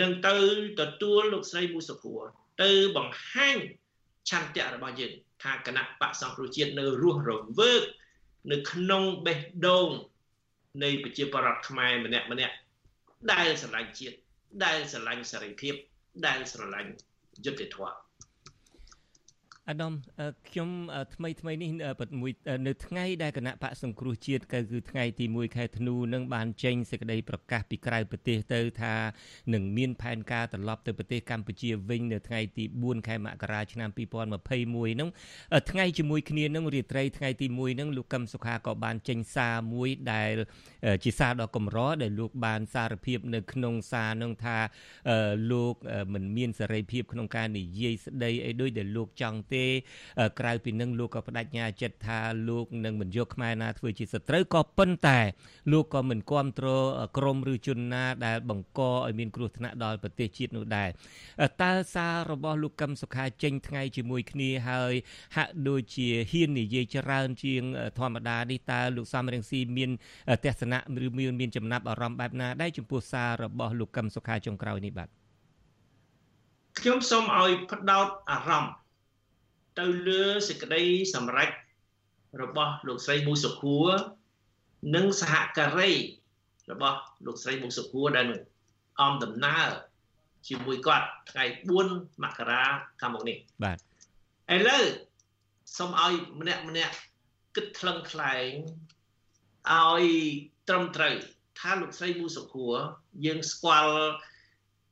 [0.00, 0.36] នឹងទៅ
[0.80, 2.22] ទទួលលោកស្រីមូសុខួរ
[2.62, 3.56] ទៅបង្ហាញ
[4.30, 5.12] ឆន្ទៈរបស់យើង
[5.42, 7.82] ថាគណៈបកសង្គ្រោះជាតិនៅរស់រវើក
[8.52, 9.88] នៅក្នុងបេះដូង
[10.82, 12.54] នៃប្រជាប្រដ្ឋខ្មែរម្នាក់ម្នាក់
[13.32, 14.16] ដែលស្រឡាញ់ជាតិ
[14.64, 15.74] ដែលស្រឡាញ់សេរីភាព
[16.26, 16.90] ដែលស្រឡាញ់
[17.44, 18.09] យុត្តិធម៌
[19.70, 19.92] អាដាម
[20.48, 20.68] ខ្ញុំ
[21.14, 21.70] ថ្មីថ្មីនេះ
[22.20, 22.32] មួយ
[22.66, 28.94] នៅថ្ងៃដែលគណៈបកសង្គ្រោះជាតិគឺគឺថ្ងៃទី1ខែធ្នូនឹងបានចេញសេចក្តីប្រកាសពីក្រៅប្រទេសទៅថា
[29.54, 35.08] នឹងមានផែនការត្រឡប់ទៅប្រទេសកម្ពុជាវិញនៅថ្ងៃទី4ខែមករាឆ្នាំ2021នោះ
[35.70, 40.32] ថ្ងៃជាមួយគ្នានឹងរាត្រីថ្ងៃទី1នឹងលោកកឹមសុខាក៏បានចេញសារមួយដែល
[41.04, 44.58] ជាសារដ៏កម្រដែលលោកបានសារភាពនៅក្នុងសារនឹងថា
[45.52, 45.74] លោក
[46.14, 49.59] មិនមានសេរីភាពក្នុងការនិយាយស្ដីអីដូចដែលលោកចង់ទេ
[50.38, 55.18] ក្រៅពីនឹងលោកក៏បដិញ្ញាចិត្តថាលោកនឹងមិនយកខ្មែរណាធ្វើជាសត្រូវក៏ប៉ុន្តែ
[55.72, 56.86] លោកក៏មិនគ្រប់គ្រង
[57.18, 60.88] ក្រមឬជនណាដែលបង្កឲ្យមានគ្រោះថ្នាក់ដល់ប្រទេសជាតិនោះដែរ
[61.62, 64.94] តើសាររបស់លោកកឹមសុខាចេញថ្ងៃជាមួយគ្នាហើយ
[65.36, 67.62] ហាក់ដូចជាហ៊ាននិយាយច្រើនជាង
[67.98, 69.90] ធម្មតានេះតើលោកសំរងស៊ីមាន
[70.44, 75.08] ទស្សនៈឬមានមានចំណាប់អារម្មណ៍បែបណាដែរចំពោះសាររបស់លោកកឹមសុខាចុងក្រោយនេះបាទ
[76.78, 78.72] ខ្ញុំសូមឲ្យផ្ដោតអារម្មណ៍
[79.80, 80.82] ទៅលើសេចក្តី
[81.14, 81.50] សម្រេច
[82.42, 83.90] របស់លោកស្រីមូសុខួរ
[84.94, 85.90] និងសហការី
[86.72, 88.26] របស់លោកស្រីមូសុខួរដែល
[89.00, 89.70] អមដំណើរ
[90.48, 91.44] ជាមួយគាត់ថ្ងៃ
[91.84, 92.62] 4មករា
[93.00, 93.76] ខាងមុខនេះបាទ
[94.54, 94.84] ឥឡូវ
[95.76, 96.94] សូមឲ្យម្នាក់ម្នាក់
[97.56, 98.50] គិតថ្លឹងថ្លែង
[99.72, 100.04] ឲ្យ
[100.68, 101.14] ត្រឹមត្រូវ
[101.60, 102.74] ថាលោកស្រីមូសុខួរ
[103.24, 103.96] យើងស្គាល់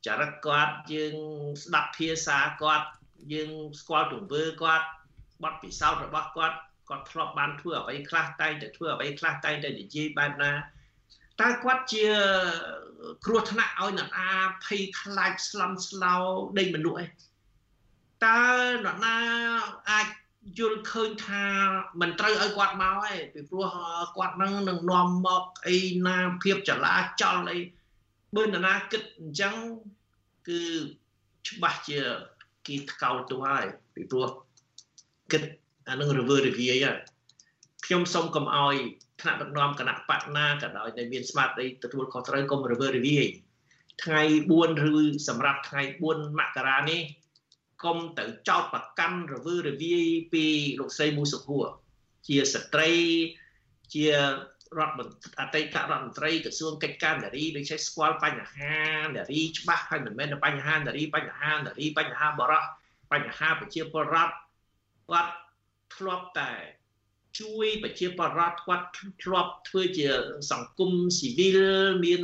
[0.06, 1.14] ចរិតគាត់យើង
[1.62, 2.88] ស្ដាប់ភាសាគាត់
[3.32, 3.50] យើង
[3.80, 4.86] ស្គាល់ទង្វើគាត់
[5.44, 6.58] បទពិសោធន៍របស់គាត់
[6.88, 10.52] គាត់ធ្លាប់បានធ្វើអ្វីខ្លះតែងតែធ្វើអ្វីខ្លះតែងតែនិយាយបែបណា
[11.40, 12.06] តើគាត់ជា
[13.26, 14.32] គ្រោះថ្នាក់ឲ្យអ្នកអា
[14.66, 16.14] ភ័យខ្លាចស្លំស្លោ
[16.58, 17.06] ដេញមនុស្សអី
[18.26, 18.42] តើ
[18.74, 19.16] នរណា
[19.90, 20.06] អាច
[20.58, 21.44] យល់ឃើញថា
[22.00, 23.68] មិនត្រូវឲ្យគាត់មកទេពីព្រោះ
[24.16, 27.58] គាត់នឹងនឹងនាំមកអីណាភាពចលាចលអី
[28.36, 29.54] បើនរណាគិតអញ្ចឹង
[30.48, 30.62] គឺ
[31.48, 32.00] ច្បាស់ជា
[32.68, 33.64] គេថ្កោលទោសហើយ
[33.94, 34.28] ពីព្រោះ
[35.32, 35.42] គិត
[35.88, 36.98] អានឹងរវើរវាយហើយ
[37.84, 38.76] ខ្ញុំសូមកុំឲ្យ
[39.20, 43.26] ថ្នាក់ដឹកនាំគណៈបកណាក៏ដោយតែមានស្មារតីទទួលខុសត្រូវកុំរវើរវាយ
[44.02, 44.22] ថ្ងៃ
[44.56, 44.94] 4ឬ
[45.28, 47.00] សម្រាប់ថ្ងៃ4មករានេះ
[47.84, 50.44] កុំទៅចោតប្រកាន់រវើរវាយពី
[50.80, 51.66] លោកស្រីមូសុខួរ
[52.26, 52.90] ជាស្ត្រី
[53.94, 54.06] ជា
[54.78, 58.76] រដ្ឋមន្ត្រីអតីតរដ្ឋមន្ត្រីក្រសួងកិច្ចការនារីដូចជាស្គាល់បញ្ហា
[59.16, 62.64] នារីច្បាស់ហើយមិនមែនបញ្ហានារីបញ្ហានារីបញ្ហាបរោះ
[63.12, 64.34] បញ្ហាប្រជាពលរដ្ឋ
[65.10, 65.32] គាត់
[65.94, 66.52] ធ្លាប់តែ
[67.40, 68.86] ជួយប្រជាពលរដ្ឋគាត់
[69.22, 70.08] ធ្លាប់ធ្វើជា
[70.50, 71.60] សង្គមស៊ីវិល
[72.04, 72.22] មាន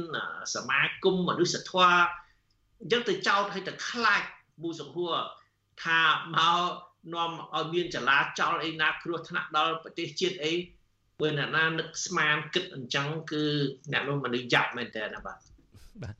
[0.54, 1.96] សមាគមមនុស្សធម៌
[2.80, 4.22] អញ្ចឹងទៅចោតឲ្យទៅខ្លាច
[4.62, 5.14] មូសុខួរ
[5.84, 6.00] ថា
[6.36, 6.38] ម
[6.68, 6.70] ក
[7.14, 10.52] នាំឲ្យមានចលាចលអីណាគ្រោះថ្នាក់ដល់ប្រទេសជាតិអី
[11.20, 13.42] បើអ្នកណានឹកស្មានគិតអញ្ចឹងគឺ
[13.92, 15.38] អ្នកនោះមនុស្សយ៉ាប់មែនតើណាបាទ
[16.02, 16.14] បាទ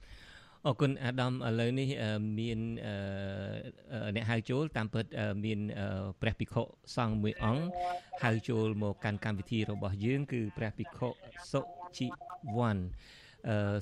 [0.67, 1.89] អរគុណអាដាមឥឡូវនេះ
[2.39, 2.59] មាន
[4.17, 5.05] អ្នកហៅចូលតាមពិត
[5.45, 5.59] មាន
[6.21, 6.63] ព្រះភិក្ខុ
[6.97, 7.65] សង្ឃមួយអង្គ
[8.23, 11.09] ហៅចូលមកកាន់កម្មវិធីរបស់យើង គឺព្រះភិក្ខុ
[11.53, 11.61] សុ
[11.97, 12.07] ជី
[12.57, 12.79] វ័ន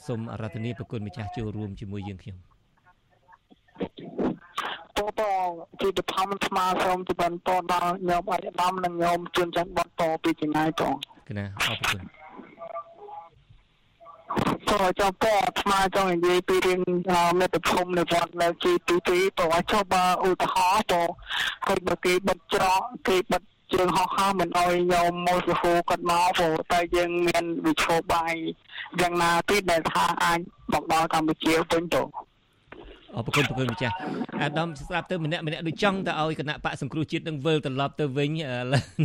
[0.07, 2.39] សូមអរតនីប្រគុណម្ចាស់ចូលរួមជាមួយយើងខ្ញុំ
[5.21, 5.23] ត
[5.81, 10.83] ជាបឋមស្មាសូមជបិនតដល់ញោមអាយដាមនិងញោមជួនច័ន្ទបតតពីចងាយត
[11.29, 12.03] គណាអរគុណ
[14.69, 15.25] ក៏ចាំព
[15.61, 16.81] ស្មាចង់និយាយពីរឿង
[17.39, 21.03] មេត្តភូមិនៅវត្តនៅជីទីទីតើចុះបើឧទាហរណ៍តើ
[21.67, 23.43] គាត់បើគេបិទច្រកគេបិទ
[23.73, 28.35] ជើងហោះហើរមិនអោយញោមមកសុខគាត់មកព្រោះតែយើងមានវិឈោបាយ
[29.01, 30.39] យ៉ាងណាទៀតដែលថាអាច
[30.73, 32.03] មកដល់កម្ពុជាវិញទៅ
[33.17, 33.95] អរគុណប្រគុណម្ចាស់
[34.41, 38.31] អាដាមស្ដាប់ទៅម្នាក់ម្នាក់ដូចចង់ទៅឲ្យគណៈបកសង្គ្រោះជាតិនឹងវិលត្រឡប់ទៅវិញ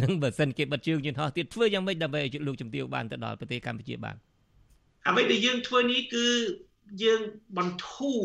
[0.03, 4.15] នឹងបើសិនគេបិទជើងយន្តហោះទៀតធ្វើយ៉ាងម៉េចដើម្បីឲ្យលោកជំទាវបានទៅដល់ប្រទេសកម្ពុជាបាន
[5.07, 6.27] អ្វីដែលយើងធ្វើនេះគឺ
[7.03, 7.21] យើង
[7.57, 8.21] បន្ធូរ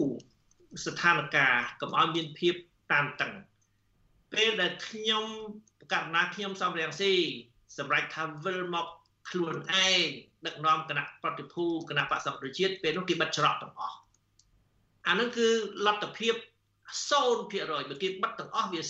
[0.87, 2.55] ស្ថានភាពកុំឲ្យមានភាព
[2.93, 3.33] តានតឹង
[4.33, 5.25] ពេលដែលខ្ញុំ
[5.93, 7.13] ករណីខ្ញុំសំរៀងស៊ី
[7.79, 8.87] សម្រាប់ថាវិលមក
[9.31, 9.55] ខ្លួន
[9.87, 10.07] ឯង
[10.47, 13.97] ដឹកនាំគណៈប្រតិភូគណៈបកសង្គ្រោះជាតិពេលនោះគេបិទច្រកទាំងអស់
[15.09, 15.49] អានឹងគឺ
[15.87, 16.41] លទ្ធភាព0%
[17.91, 18.81] បើគេបិទទាំងអស់វា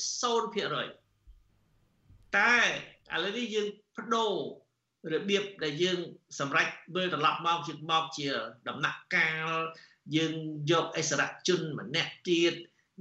[0.93, 2.55] 0%តែ
[3.15, 4.35] ឥឡូវនេះយើងបដូរ
[5.15, 5.99] របៀបដែលយើង
[6.39, 8.29] សម្រេចវិលត្រឡប់មកជាមកជា
[8.69, 9.51] ដំណាក់កាល
[10.17, 10.35] យើង
[10.71, 12.55] យកអិសរជនម្នាក់ទៀត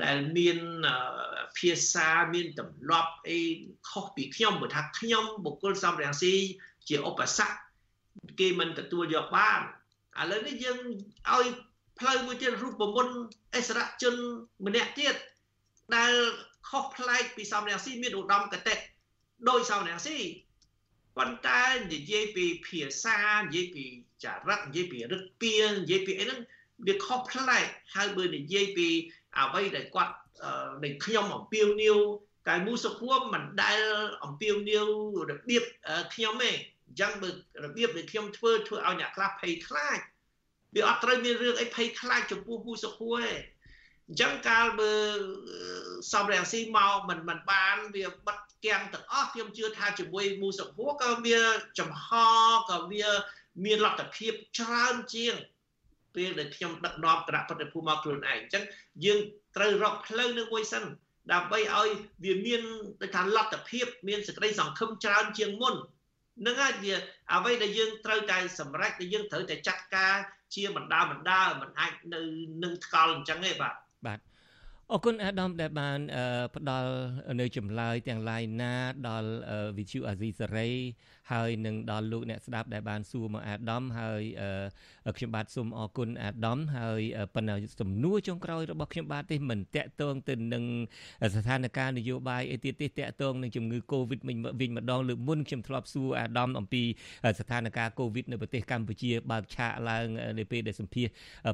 [0.03, 0.59] ដែលមាន
[1.57, 3.39] ភាសាមានទម្លាប់អី
[3.89, 6.33] ខុសពីខ្ញុំបើថាខ្ញុំបុគ្គលសំរាំងស៊ី
[6.87, 7.55] ជាឧបសគ្គ
[8.39, 9.61] គេមិនទទួលយកបាន
[10.21, 10.77] ឥឡូវនេះយើង
[11.31, 11.45] ឲ្យ
[12.01, 13.15] ផ្លូវមួយទៀតរូបមន្ត
[13.55, 14.15] អិសរជន
[14.65, 15.15] ម្នាក់ទៀត
[15.95, 16.13] ដែល
[16.69, 18.75] ខុសប្លែកពីសំរាំងស៊ីមានឧត្តមកតេ
[19.49, 20.17] ដោយសំរាំងស៊ី
[21.17, 21.61] ប៉ុន្តែ
[21.93, 23.85] និយាយពីភាសានិយាយពី
[24.23, 26.39] ចរិតនិយាយពីរឹកពីនិយាយពីអីហ្នឹង
[26.87, 28.87] វាខុសប្លែកហើយបើនិយាយពី
[29.39, 30.13] អ្វីដែលគាត់
[30.83, 31.97] នៃខ្ញុំអំពាវនាវ
[32.47, 33.81] តែមូសុខួរមិនដែល
[34.23, 34.87] អំពាវនាវ
[35.31, 35.63] របៀប
[36.13, 36.51] ខ្ញុំទេ
[36.87, 37.29] អញ្ចឹងបើ
[37.65, 39.99] របៀបដែលខ្ញុំធ្វើធ្វើឲ្យអ្នកខ្លះភ័យខ្លាច
[40.75, 43.33] វាអត់ត្រូវមានរឿងអីភ័យខ្លាចចំពោះមូសុខួរទេ
[44.07, 44.93] អញ្ចឹងកាលបើ
[46.13, 51.39] សំរងស៊ីមកមិនមិនបានវាបិទគាំងទាំងអស់ខ្ញុំជឿថាជាមួយមូសុភួរក៏វា
[51.79, 52.07] ចំហ
[52.69, 53.05] ក៏វា
[53.65, 55.35] មានលទ្ធភាពច្រើនជាង
[56.15, 58.63] ពេលដែលខ្ញុំដឹកនាំគណៈប្រតិភូមកខ្លួនឯងអញ្ចឹង
[59.05, 59.19] យើង
[59.55, 60.83] ត្រូវរកផ្លូវនឹងមួយសិន
[61.33, 61.89] ដើម្បីឲ្យ
[62.23, 62.61] វាមាន
[63.01, 65.75] ដូចថាលទ្ធភាពមានសេចក្តីសង្ឃឹមច្រើនជាងមុន
[66.45, 66.95] នឹងហើយវា
[67.33, 70.15] អ្វីដែលយើងត្រូវតែសម្រេចដែលយើងត្រូវតែចាត់ការ
[70.55, 72.21] ជាបណ្ដាបណ្ដាមិនអាចនៅ
[72.63, 73.75] នឹងថ្កល់អញ្ចឹងទេបាទ
[74.05, 74.19] បាទ
[74.91, 75.99] អរគុណអាដាមដែលបាន
[76.55, 76.93] ផ្ដល់
[77.39, 78.75] នៅចម្លើយទាំងឡាយណា
[79.07, 79.31] ដល់
[79.77, 80.69] វិទ្យុអាស៊ីសេរី
[81.31, 84.23] ហើយនឹងដល់លោកអ្នកស្ដាប់ដែលបានសួរមកអាដាមហើយ
[85.17, 87.01] ខ្ញុំបាទសូមអរគុណអាដាមហើយ
[87.35, 90.63] ប៉ុន្តែសំណួរចុងក្រោយរបស់ខ្ញុំបាទទេមិនតាក់ទងទៅនឹង
[91.35, 96.83] ស្ថានភាពនយោបាយអីទៀតទេតាក់ទងនឹងជំងឺ Covid វិញវិញម្ដងលើកមុនខ្ញុំធ្លាប់សួរអាដាមអំពី
[97.39, 100.05] ស្ថានភាព Covid នៅប្រទេសកម្ពុជាបើកឆាកឡើង
[100.39, 101.07] នៅពេលដែលសម្ភាស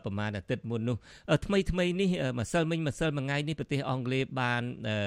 [0.05, 0.97] ប្រហែលអាទិត្យមុននោះ
[1.45, 2.09] ថ្មីថ្មីនេះ
[2.39, 4.97] ម្សិលមិញម្សិលមួយថ្ងៃនេះប្រទេសអង់គ្លេសបានអឺ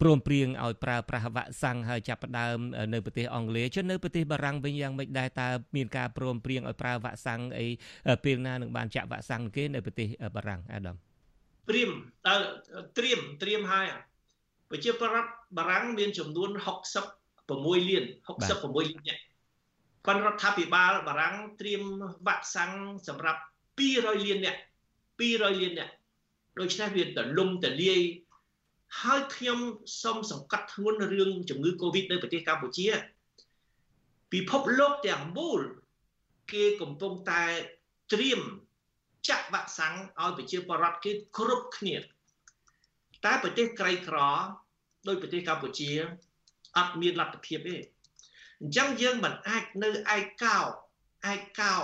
[0.00, 2.58] ព្រមព្រៀងឲ្យប្រើប្រាស់វ៉ាក់សាំងហើយចាប់ផ្ដើម
[2.94, 7.66] នៅប្រទេសអង់គ្លេសចុះនៅប្រទេសបារាំងវិញយ៉ាងម៉េចដែរតើមានការព្រមព្រៀងឲ្យប្រើវ៉ាក់សាំងអី
[8.24, 10.06] ពេលណានឹងបានចាក់វ៉ាក់សាំងគេនៅប្រទេស
[10.36, 10.96] បារាំងអាដាម
[11.68, 11.90] ព្រៀម
[12.26, 12.34] តើ
[12.98, 13.86] ត្រៀមត្រៀមហើយ
[14.70, 16.50] ប្រជាប្រដ្ឋបារាំងមានចំនួន
[17.18, 18.04] 66លាន
[18.40, 19.22] 66លាននាក់
[20.06, 21.82] ប៉ុន្តែរដ្ឋាភិបាលបារាំងត្រៀម
[22.26, 22.72] វ៉ាក់សាំង
[23.08, 23.40] សម្រាប់
[23.78, 24.60] 200លាននាក់
[25.20, 25.92] 200លាននាក់
[26.58, 27.08] ដូច្នេះវាទ
[27.38, 28.00] លំទលាយ
[29.02, 29.58] ហើយខ្ញុំ
[30.02, 32.86] សូមសង្កត់ធ្ងន់រឿងជំងឺ Covid នៅប្រទេសកម្ពុជា
[34.32, 35.60] ពិភពលោកទាំងមូល
[36.52, 37.44] គេកំពុងតែ
[38.12, 38.40] ត្រៀម
[39.28, 41.96] ចាក់វ៉ាក់សាំងឲ្យប្រជាពលរដ្ឋគេគ្រប់គ្នា
[43.24, 44.18] តែប្រទេសក្រីក្រ
[45.08, 45.90] ដោយប្រទេសកម្ពុជា
[46.78, 47.76] អត់មានលទ្ធភាពទេ
[48.60, 50.58] អញ្ចឹងយើងមិនអាចនៅឯកោ
[51.32, 51.74] ឯកោ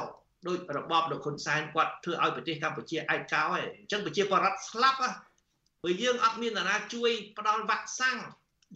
[0.47, 8.19] ដោយរបបលោកហ៊ុនសែនគាត់ធ្វើឲ្យប្រទេសកម្ពុជាឯកោហើយអញ្ចឹងប្រជាពលរដ្ឋស្លាប់ព្រោះយើងអត់មានអ្នកណាជួយផ្ដល់វ៉ាក់សាំង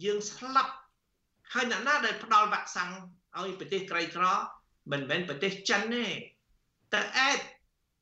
[0.03, 0.73] យើងស្លាប់
[1.53, 2.91] ហើយអ្នកណាដែលផ្ដល់វ៉ាក់សាំង
[3.39, 4.25] ឲ្យប្រទេសក្រីក្រ
[4.91, 6.05] មិនមែនប្រទេសចិនទេ
[6.93, 7.39] តែអែត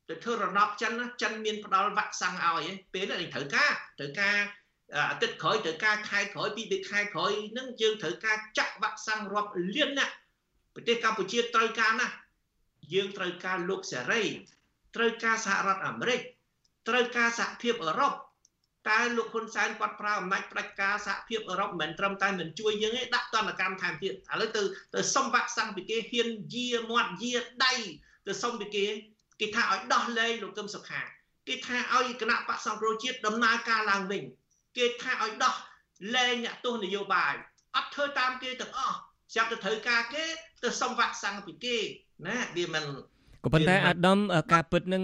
[0.10, 4.36] ទៅធ្វើរណបចិនណាចិនមានផ្ដល់វ៉ាក់សាំងឲ្យពេលនេះត្រូវការត្រូវការ
[4.96, 10.06] អាទិត្យក្រោយត្រូវការខែក្រោយពីរខែក្រោយនឹងយើងត្រូវការចាក់វ៉ាក់សាំងរាប់លានណា
[10.76, 12.08] ប្រទេសកម្ពុជាត្រូវការណា
[12.94, 14.24] យើងត្រូវការលោកសេរី
[14.96, 16.22] ត្រូវការសហរដ្ឋអាមេរិក
[16.88, 18.14] ត្រូវការសហភាពអឺរ៉ុប
[18.88, 24.62] តើលោកហ៊ុនសែនគាត់ប្រើអំណាចផ្ដាច់ការសហភាពអឺរ៉ុបមិនត្រឹមតែមិនជួយយើងទេដាក់ទណ្ឌកម្មថែមទៀតឥឡូវទៅ
[24.96, 27.74] ទៅសុំវ៉ាក់សាំងពីគេហ៊ានយាមាត់យាដៃ
[28.28, 28.86] ទៅសុំពីគេ
[29.40, 31.02] គេថាឲ្យដោះលែងលោកកឹមសុខា
[31.48, 34.24] គេថាឲ្យគណៈបកសង្គ្រោះជាតិដំណើរការឡើងវិញ
[34.78, 35.56] គេថាឲ្យដោះ
[36.16, 37.34] លែងអ្នកទោសនយោបាយ
[37.76, 38.98] អត់ធ្វើតាមគេទាំងអស់
[39.36, 40.24] ចាំទៅត្រូវការគេ
[40.64, 41.78] ទៅសុំវ៉ាក់សាំងពីគេ
[42.28, 42.84] ណាវាមិន
[43.44, 44.20] ក៏ប៉ុន្តែអាដាម
[44.54, 45.04] ការពិតនឹង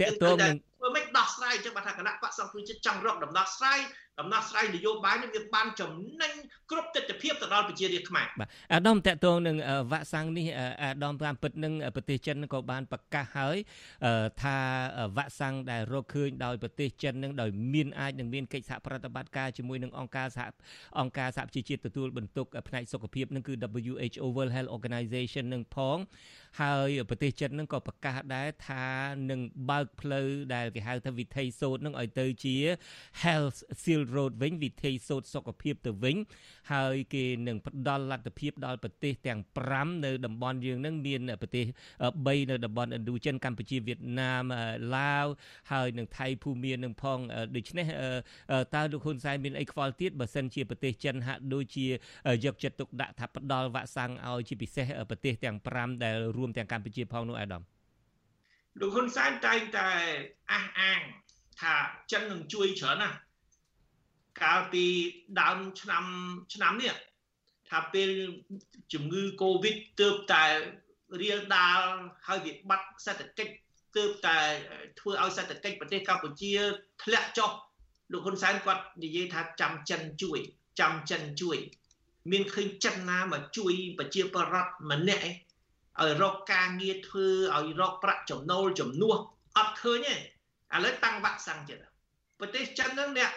[0.00, 3.80] តកតងនឹង ធ្វើម៉េចដោះស្រាយអញ្ចឹងបើថាគណៈបកសង្គ្រោះជាតិចង់រកដំណោះស្រាយ
[4.20, 6.32] ដំណោះស្រាយនយោបាយនេះវាបានចំណេញ
[6.70, 9.56] គ្រប់ទិដ្ឋភាពទៅដល់ប្រជារាស្ត្រខ្មែរបាទអាដាមតកតងនឹង
[9.92, 10.46] វ៉ាក់សាំងនេះ
[10.82, 13.56] អាដាមតាមពិតនឹងប្រទេសចិនក៏បានប្រកាសហើយ
[14.42, 14.56] ថា
[15.16, 20.44] វ៉ាក់សាំងដែលរកឃើញដោយប្រទេសចិននឹងដោយមានអាចនឹងមានកិច្ចសហប្រតិបត្តិការជាមួយនឹងអង្គការសហ
[21.00, 23.54] អង្គការសហប្រជាជាតិទទួលបន្ទុកផ្នែកសុខភាពនឹងគឺ
[23.86, 25.98] WHO World Health Organization នឹងផង
[26.60, 28.86] ហើយប្រទេសចិននឹងក៏ប្រកាសដែរថា
[29.30, 29.40] នឹង
[29.70, 32.56] បើកផ្លូវដែលគេហៅថាវិថីសូត្រនឹងឲ្យទៅជា
[33.24, 36.16] Health Seal Road វិញវិថីសូត្រសុខភាពទៅវិញ
[36.72, 39.40] ហើយគេនឹងផ្ដល់លទ្ធភាពដល់ប្រទេសទាំង
[39.72, 41.64] 5នៅតំបន់យើងនឹងមានប្រទេស
[42.06, 44.44] 3នៅតំបន់ឥណ្ឌូចិនកម្ពុជាវៀតណាម
[44.96, 45.26] ឡាវ
[45.72, 47.18] ហើយនឹងថៃភូមានឹងផង
[47.56, 47.86] ដូច្នេះ
[48.74, 51.86] តើលោកហ៊ុនសែនមានអីខ្វល់ទៀតបើសិនជាប្រទេសចិនហាក់ដូចជា
[52.44, 57.62] យកចិត្តទុកដាក់ថាផ្ដល់វ៉ាក់សាំងឲ្យជាពិសេសប្រទេសទាំង5ដែលរួមទាំងកម្ពុជាផងនោះអាដាម
[58.80, 59.88] លោកហ៊ុនសែនតែងតែ
[60.52, 61.00] អះអាង
[61.60, 61.74] ថា
[62.12, 63.16] ចិននឹងជួយច្រើនណាស់
[64.42, 64.84] កាលពី
[65.40, 66.04] ដើមឆ្នាំ
[66.54, 66.94] ឆ្នាំនេះ
[67.70, 68.10] ថាពេល
[68.92, 70.44] ជំងឺ Covid ទើបតែ
[71.22, 71.80] រៀលដាល
[72.26, 73.52] ហើយវាបាត់សេដ្ឋកិច្ច
[73.96, 74.36] ទើបតែ
[74.98, 76.52] ធ្វើឲ្យសេដ្ឋកិច្ចប្រទេសកម្ពុជា
[77.02, 77.50] ធ្លាក់ចុះ
[78.12, 80.38] លោកហ៊ុនសែនគាត់និយាយថាចាំចិនជួយ
[80.80, 81.58] ចាំចិនជួយ
[82.30, 85.34] មានឃើញចិនណាមកជួយប្រជាពលរដ្ឋម្នាក់ឯង
[86.02, 87.26] ឲ្យរកការងារធ្វើ
[87.56, 89.18] ឲ្យរកប្រាក់ចំណូលចំនួន
[89.56, 91.78] អត់ឃើញទេឥឡូវតាំងវ៉ាក់សាំងទៀត
[92.40, 93.32] ប្រទេសចិនហ្នឹងអ្នក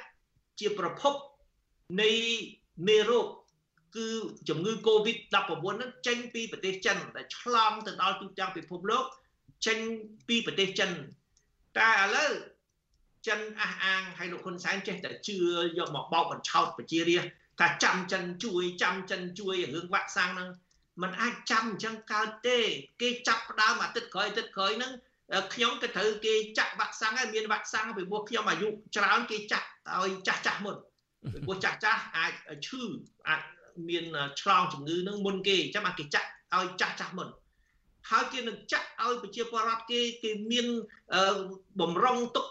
[0.60, 1.14] ជាប្រភព
[2.02, 2.12] នៃ
[2.88, 3.28] មេរោគ
[3.96, 4.08] គឺ
[4.50, 9.06] ជំងឺ Covid-19 ហ្នឹងចេញពីប្រទេសចិនដែលឆ្លងទៅដល់ទូទាំងពិភពលោក
[9.68, 9.78] ចេញ
[10.28, 10.92] ពីប្រទេសចិន
[11.78, 12.32] តែឥឡូវ
[13.28, 15.38] ចិនអះអាងឲ្យលោកហ៊ុនសែនចេះតែជឿ
[15.78, 20.50] យកមកបោកបញ្ឆោតប្រជារាស្ត្រថាចាំចិនជួយចាំចិនជួយរឿងវ៉ាក់សាំងហ្នឹង
[21.02, 22.58] มันអាចចាំអញ្ចឹងកើតទេ
[23.02, 24.92] គេចាប់ផ្ដើមអាទិត្យក្រោយអាទិត្យក្រោយហ្នឹង
[25.54, 29.68] ខ្ញុំក៏ត្រូវគេចាក់វ៉ាក់សាំងហើយមានវ៉ាក់សាំងពីព្រោះខ្ញុំអាយុច្រើនគេចាក់
[30.04, 30.76] ឲ្យចាស់ចាស់មុន
[31.34, 32.34] ពីព្រោះចាស់ចាស់អាច
[32.66, 32.82] ឈឺ
[33.28, 33.42] អាច
[33.90, 34.06] មាន
[34.42, 37.28] ឆ្លងជំងឺនឹងមុនគេអញ្ចឹងអាចគេចាក់ឲ្យចាស់ចាស់មុន
[38.10, 40.68] ហើយគេនឹងចាក់ឲ្យប្រជាពលរដ្ឋគេគេមាន
[41.80, 42.48] បំរុងទុក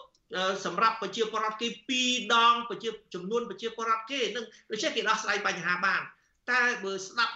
[0.65, 1.69] សម្រាប់ប្រជាពលរដ្ឋគេ
[2.01, 6.03] 2ដងប្រជាចំនួនប្រជាពលរដ្ឋគេនឹងដូច្នេះគេដោះស្រាយបញ្ហាបាន
[6.51, 7.35] តែបើស្ដាប់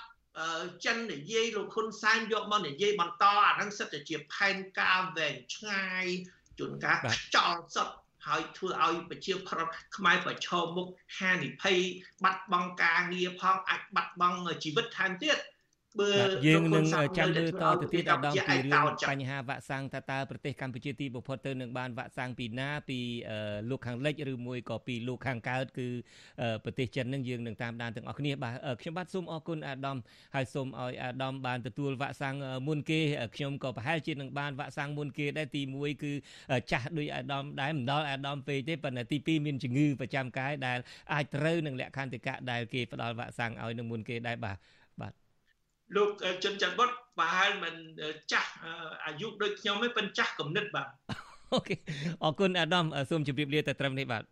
[0.84, 6.06] ចិននិយាយលោកហ៊ុនសែនយកមកនិយាយបន្តអាហ្នឹងសិតតែជាផែនការវែងឆ្ងាយ
[6.58, 11.78] ជួនកាលខ្ចល់សុទ្ធហើយធ្វើឲ្យប្រជាប្រដ្ឋខ្មែរប្រឈមមុខហានិភ័យ
[12.24, 15.38] បាត់បង់ការងារផងអាចបាត់បង់ជីវិតថែមទៀត
[16.00, 16.08] បើ
[16.46, 16.84] យើងនឹង
[17.18, 22.98] ចាំលើតទៅទៀតអាដាមពីរឿងបញ្ហាវ៉ាក់សាំងតើតើប្រទេសកម្ពុជាទីបំផុតទៅនឹងបានវ៉ាក់សាំងពីណាពី
[23.70, 25.88] លោកខាងលិចឬមួយក៏ពីលោកខាងកើតគឺ
[26.64, 29.96] ប្រទេសចិននឹងយើងនឹងតាមដានទាំងអស់គ្នាបាទខ្ញុំបាទសូមអរគុណអាដាម
[30.34, 32.36] ហើយសូមឲ្យអាដាមបានទទួលវ៉ាក់សាំង
[32.68, 33.00] មុនគេ
[33.36, 36.12] ខ្ញុំក៏ប្រហែលជានឹងបានវ៉ាក់សាំងមុនគេដែរទី1គឺ
[36.72, 40.78] ចាស់ដូចអាដាមដែរមិនដល់អាដាមពេកទេប៉ុន្តែទី2មានជំងឺប្រចាំកាយដែល
[41.12, 44.58] អាចត្រូវនឹងលក្ខន្តិកៈដែលគេផ្ដល់វ៉ាក់សាំងឲ្យនឹងមុនគេដែរបាទ
[45.96, 46.10] លោក
[46.44, 47.74] ជុនច័ន្ទបុតប្រហែលមិន
[48.32, 48.50] ចាស់
[49.04, 50.88] អាយុដូចខ្ញុំទេប៉ុន្តែចាស់គំនិតបាទ
[51.52, 51.74] អូខេ
[52.24, 54.22] អរគុណអាដាមសូមជម្រាបលាតែត្រឹមនេះបាទ